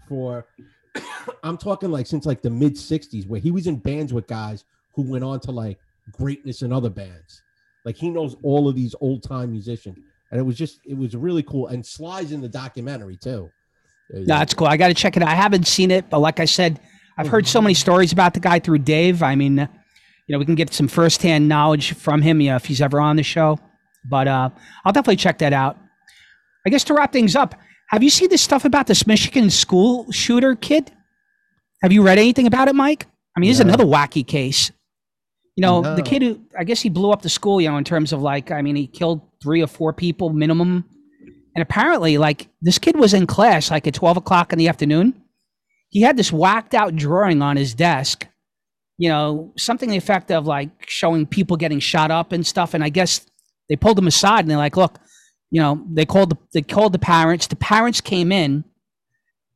[0.09, 0.47] for.
[1.45, 4.65] I'm talking like since like the mid '60s, where he was in bands with guys
[4.95, 5.79] who went on to like
[6.11, 7.43] greatness in other bands.
[7.85, 9.99] Like he knows all of these old time musicians,
[10.31, 11.69] and it was just it was really cool.
[11.69, 13.51] And Sly's in the documentary too.
[14.11, 14.67] That's cool.
[14.67, 15.29] I got to check it out.
[15.29, 16.81] I haven't seen it, but like I said,
[17.17, 19.23] I've heard so many stories about the guy through Dave.
[19.23, 19.69] I mean, you
[20.29, 23.17] know, we can get some firsthand knowledge from him, you know, if he's ever on
[23.17, 23.59] the show.
[24.05, 24.51] But uh,
[24.85, 25.79] I'll definitely check that out.
[26.67, 27.55] I guess to wrap things up,
[27.89, 30.91] have you seen this stuff about this Michigan school shooter kid?
[31.83, 33.07] Have you read anything about it, Mike?
[33.37, 34.71] I mean, this is another wacky case.
[35.57, 37.85] You know, the kid who I guess he blew up the school, you know, in
[37.85, 40.85] terms of like, I mean, he killed three or four people minimum.
[41.55, 45.23] And apparently, like, this kid was in class like at 12 o'clock in the afternoon.
[45.91, 48.27] He had this whacked out drawing on his desk,
[48.97, 52.73] you know, something the effect of like showing people getting shot up and stuff.
[52.73, 53.27] And I guess
[53.69, 54.99] they pulled him aside and they're like, look,
[55.51, 57.47] you know, they called the, they called the parents.
[57.47, 58.65] The parents came in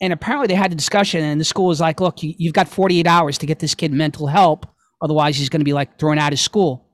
[0.00, 2.68] and apparently they had a discussion and the school was like, look, you, you've got
[2.68, 4.66] 48 hours to get this kid mental help.
[5.02, 6.86] Otherwise, he's going to be like thrown out of school.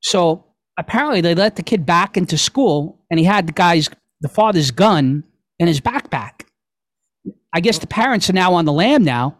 [0.00, 0.44] So
[0.76, 3.88] apparently they let the kid back into school and he had the guy's,
[4.20, 5.24] the father's gun
[5.58, 6.42] in his backpack.
[7.52, 9.38] I guess the parents are now on the lam now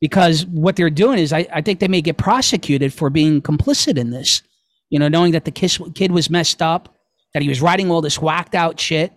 [0.00, 3.96] because what they're doing is I, I think they may get prosecuted for being complicit
[3.96, 4.42] in this.
[4.90, 6.94] You know, knowing that the kid was messed up,
[7.34, 9.12] that he was writing all this whacked out shit.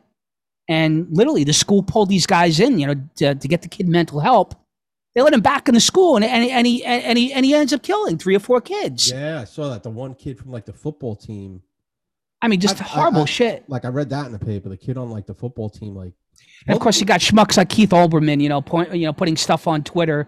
[0.68, 3.88] And literally, the school pulled these guys in, you know, to, to get the kid
[3.88, 4.56] mental help.
[5.16, 7.56] They let him back in the school, and, and, and, he, and, he, and he
[7.56, 9.12] ends up killing three or four kids.
[9.12, 9.82] Yeah, I saw that.
[9.82, 11.64] The one kid from like the football team.
[12.42, 13.68] I mean, just I- I- horrible I- shit.
[13.68, 14.70] Like I read that in the paper.
[14.70, 16.14] The kid on like the football team, like
[16.68, 19.36] And of course, you got schmucks like Keith Olbermann, you know, point, you know, putting
[19.36, 20.28] stuff on Twitter,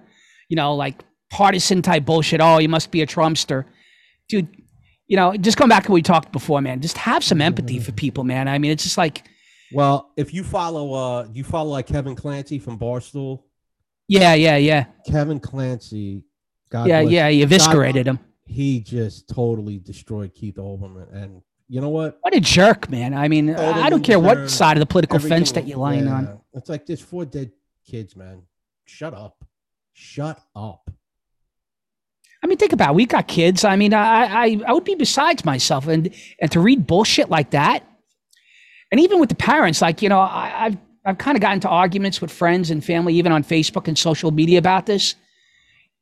[0.50, 2.42] you know, like partisan type bullshit.
[2.42, 3.66] Oh, you must be a Trumpster,
[4.28, 4.48] dude.
[5.12, 6.80] You know, just going back to what we talked before, man.
[6.80, 8.48] Just have some empathy for people, man.
[8.48, 9.28] I mean, it's just like,
[9.74, 13.44] Well, if you follow, uh, you follow like Kevin Clancy from Barstool.
[14.08, 16.24] yeah, yeah, yeah, Kevin Clancy,
[16.70, 17.28] God yeah, bless- yeah.
[17.30, 18.20] He eviscerated him.
[18.46, 21.14] he just totally destroyed Keith Olbermann.
[21.14, 22.18] And you know what?
[22.22, 23.14] What a jerk, man.
[23.14, 26.40] I mean, I don't care what side of the political fence that you're lying on.
[26.54, 27.52] It's like there's four dead
[27.86, 28.44] kids, man.
[28.86, 29.44] Shut up.
[29.92, 30.90] Shut up.
[32.44, 32.96] I mean, think about it.
[32.96, 33.64] We got kids.
[33.64, 37.52] I mean, I, I, I would be besides myself, and and to read bullshit like
[37.52, 37.84] that,
[38.92, 41.70] and even with the parents, like you know, I, I've I've kind of gotten into
[41.70, 45.16] arguments with friends and family, even on Facebook and social media about this.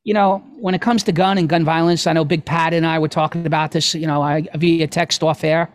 [0.04, 2.86] You know, when it comes to gun and gun violence, I know Big Pat and
[2.86, 3.94] I were talking about this.
[3.94, 5.70] You know, I via text off air.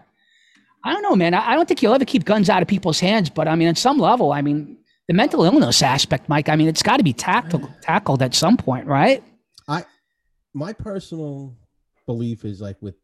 [0.84, 1.34] I don't know, man.
[1.36, 3.68] I, I don't think you'll ever keep guns out of people's hands, but I mean,
[3.68, 6.49] at some level, I mean, the mental illness aspect, Mike.
[6.49, 9.24] I mean, it's got to be tackled tackled at some point, right?
[10.56, 11.56] My personal
[12.08, 12.95] belief is like with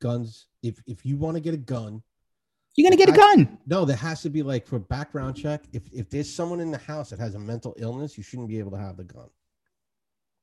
[0.00, 2.02] guns, if if you want to get a gun,
[2.76, 3.58] You're gonna get a I- gun.
[3.66, 5.64] no, there has to be like for background check.
[5.72, 8.58] If if there's someone in the house that has a mental illness, you shouldn't be
[8.60, 9.28] able to have the gun.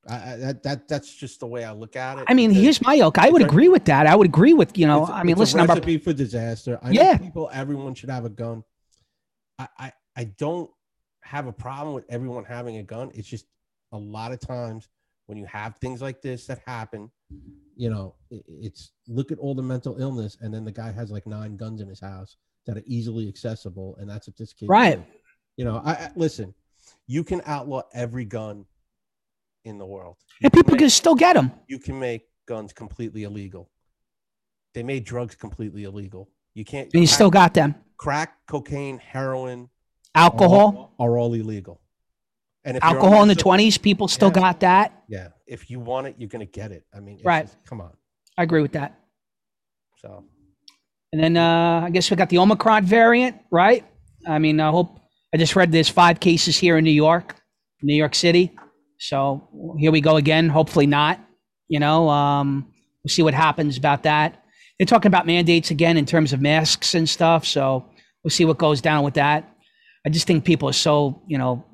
[0.06, 2.24] I, I that that that's just the way I look at it.
[2.28, 3.16] I mean, here's my yoke.
[3.18, 4.06] I would agree with that.
[4.06, 5.02] I would agree with you know.
[5.04, 6.78] it's I mean, it's a listen, I'm a, for disaster.
[6.82, 7.12] I Yeah.
[7.12, 8.64] know people, everyone should have a gun.
[9.58, 10.70] I, I I don't
[11.22, 13.10] have a problem with everyone having a gun.
[13.14, 13.46] It's just
[13.92, 14.88] a lot of times
[15.30, 17.08] when you have things like this that happen,
[17.76, 21.24] you know, it's look at all the mental illness, and then the guy has like
[21.26, 24.68] nine guns in his house that are easily accessible, and that's what this kid.
[24.68, 24.96] Right.
[24.96, 25.04] did.
[25.56, 26.52] You know, I, I listen.
[27.06, 28.64] You can outlaw every gun
[29.64, 30.16] in the world.
[30.40, 31.52] You and people make- can still get them.
[31.68, 33.70] you can make guns completely illegal.
[34.74, 36.28] They made drugs completely illegal.
[36.54, 36.90] You can't.
[36.92, 37.74] And you crack- still got them.
[37.96, 39.68] crack, cocaine, heroin,
[40.14, 41.80] Alcohol, are all illegal.
[42.64, 44.34] And if you're alcohol in the under- twenties, people still Yeah.
[44.42, 45.02] got that.
[45.08, 46.84] yeah, if you want it, you're gonna get it.
[46.94, 47.44] I mean, it's Right.
[47.46, 47.92] just- come on.
[48.38, 48.98] I agree with that.
[50.00, 50.24] So
[51.12, 53.84] And then uh, I guess we got the Omicron variant, right?
[54.26, 55.00] I mean, I hope
[55.34, 57.34] I just read there's five cases here in New York,
[57.82, 58.52] New York City.
[58.98, 59.48] So
[59.78, 60.48] here we go again.
[60.48, 61.18] Hopefully not.
[61.68, 64.44] You know, um, we'll see what happens about that.
[64.78, 67.44] They're talking about mandates again in terms of masks and stuff.
[67.46, 67.86] So
[68.22, 69.48] we'll see what goes down with that.
[70.06, 71.64] I just think people are so, you know,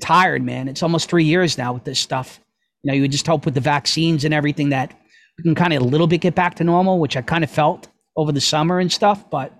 [0.00, 0.68] tired, man.
[0.68, 2.40] It's almost three years now with this stuff.
[2.82, 4.92] You know, you just hope with the vaccines and everything that
[5.38, 7.50] we can kind of a little bit get back to normal, which I kind of
[7.50, 9.52] felt over the summer and stuff, but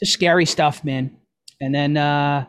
[0.00, 1.16] just scary stuff, man.
[1.60, 2.44] And then uh,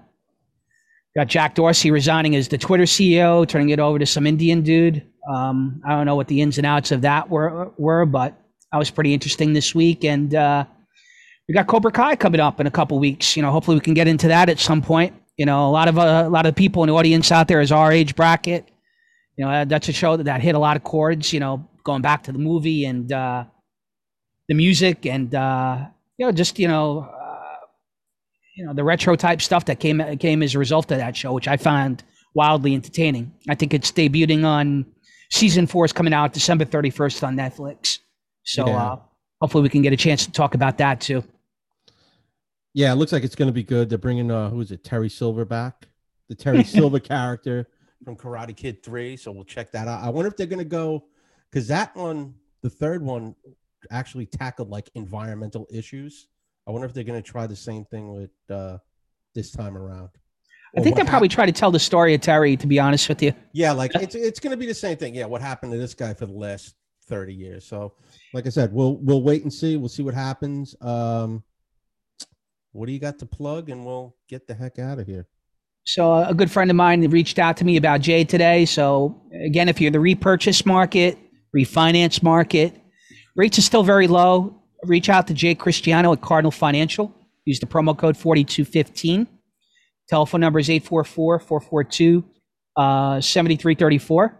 [1.15, 5.05] got Jack Dorsey resigning as the Twitter CEO, turning it over to some Indian dude.
[5.29, 8.35] Um, I don't know what the ins and outs of that were, were, but
[8.71, 10.03] that was pretty interesting this week.
[10.03, 10.65] And uh,
[11.47, 13.35] we got Cobra Kai coming up in a couple weeks.
[13.35, 15.13] You know, hopefully we can get into that at some point.
[15.37, 17.61] You know, a lot of uh, a lot of people in the audience out there
[17.61, 18.67] is our age bracket.
[19.37, 21.31] You know, that's a show that, that hit a lot of chords.
[21.31, 23.45] You know, going back to the movie and uh,
[24.47, 25.85] the music and uh,
[26.17, 27.55] you know just you know uh,
[28.55, 31.33] you know the retro type stuff that came came as a result of that show,
[31.33, 33.31] which I found wildly entertaining.
[33.47, 34.85] I think it's debuting on
[35.29, 37.99] season four is coming out December thirty first on Netflix.
[38.43, 38.83] So Yeah.
[38.93, 38.99] uh,
[39.39, 41.23] hopefully we can get a chance to talk about that too.
[42.77, 43.89] Yeah, it looks like it's going to be good.
[43.89, 44.83] They're bringing uh, who is it?
[44.83, 45.87] Terry Silver back,
[46.29, 47.67] the Terry Silver character
[48.05, 49.17] from Karate Kid Three.
[49.17, 50.03] So we'll check that out.
[50.03, 51.05] I wonder if they're going to go
[51.49, 53.33] because that one, the third one,
[53.89, 56.27] actually tackled like environmental issues.
[56.67, 58.77] I wonder if they're going to try the same thing with uh,
[59.33, 60.09] this time around.
[60.77, 62.55] I think they probably try to tell the story of Terry.
[62.57, 65.15] To be honest with you, yeah, like it's it's going to be the same thing.
[65.15, 66.75] Yeah, what happened to this guy for the last
[67.07, 67.65] thirty years?
[67.65, 67.95] So,
[68.35, 69.77] like I said, we'll we'll wait and see.
[69.77, 70.75] We'll see what happens.
[70.79, 71.43] Um,
[72.77, 73.69] what do you got to plug?
[73.69, 75.27] And we'll get the heck out of here.
[75.85, 78.65] So a good friend of mine reached out to me about Jay today.
[78.65, 81.17] So again, if you're in the repurchase market,
[81.55, 82.79] refinance market,
[83.35, 84.61] rates are still very low.
[84.83, 87.11] Reach out to Jay Cristiano at Cardinal Financial.
[87.45, 89.27] Use the promo code 4215.
[90.07, 92.23] Telephone number is 844-442
[92.75, 94.39] uh, 7334.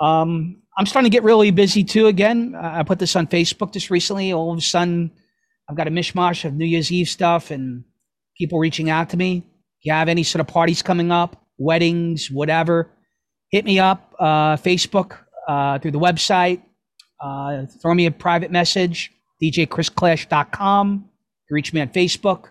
[0.00, 2.54] Um, I'm starting to get really busy too again.
[2.54, 4.32] I put this on Facebook just recently.
[4.32, 5.10] All of a sudden,
[5.70, 7.84] I've got a mishmash of New Year's Eve stuff and
[8.36, 9.44] people reaching out to me
[9.78, 12.90] if you have any sort of parties coming up, weddings, whatever,
[13.50, 16.60] hit me up, uh, Facebook, uh, through the website.
[17.22, 21.08] Uh, throw me a private message, djchrisclash.com.
[21.48, 22.48] You reach me on Facebook.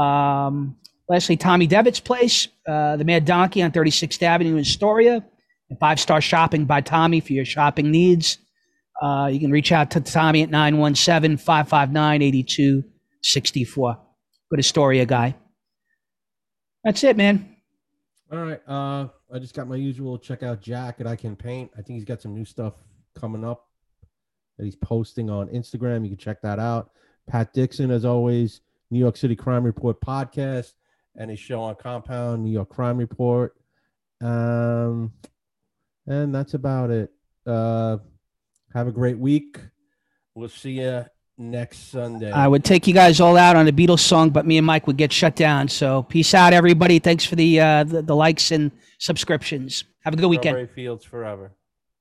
[0.00, 0.76] Um,
[1.08, 5.24] lastly, Tommy Devitt's place, uh, the Mad Donkey on 36th Avenue in Astoria.
[5.80, 8.38] Five Star Shopping by Tommy for your shopping needs.
[9.00, 13.98] Uh, you can reach out to Tommy at 917 559 8264.
[14.50, 15.36] Good Astoria guy.
[16.84, 17.56] That's it, man.
[18.32, 18.60] All right.
[18.68, 21.70] Uh, I just got my usual check out Jack at I Can Paint.
[21.74, 22.74] I think he's got some new stuff
[23.14, 23.66] coming up
[24.56, 26.02] that he's posting on Instagram.
[26.02, 26.90] You can check that out.
[27.28, 30.72] Pat Dixon, as always, New York City Crime Report podcast
[31.16, 33.54] and his show on Compound, New York Crime Report.
[34.20, 35.12] Um,
[36.06, 37.10] and that's about it.
[37.46, 37.98] Uh,
[38.74, 39.58] have a great week.
[40.34, 41.04] We'll see you
[41.36, 42.30] next Sunday.
[42.30, 44.86] I would take you guys all out on a Beatles song, but me and Mike
[44.86, 45.68] would get shut down.
[45.68, 46.98] So peace out, everybody.
[46.98, 49.84] Thanks for the uh, the, the likes and subscriptions.
[50.00, 50.70] Have a good weekend.
[50.70, 51.52] Fields forever.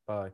[0.07, 0.32] Bye.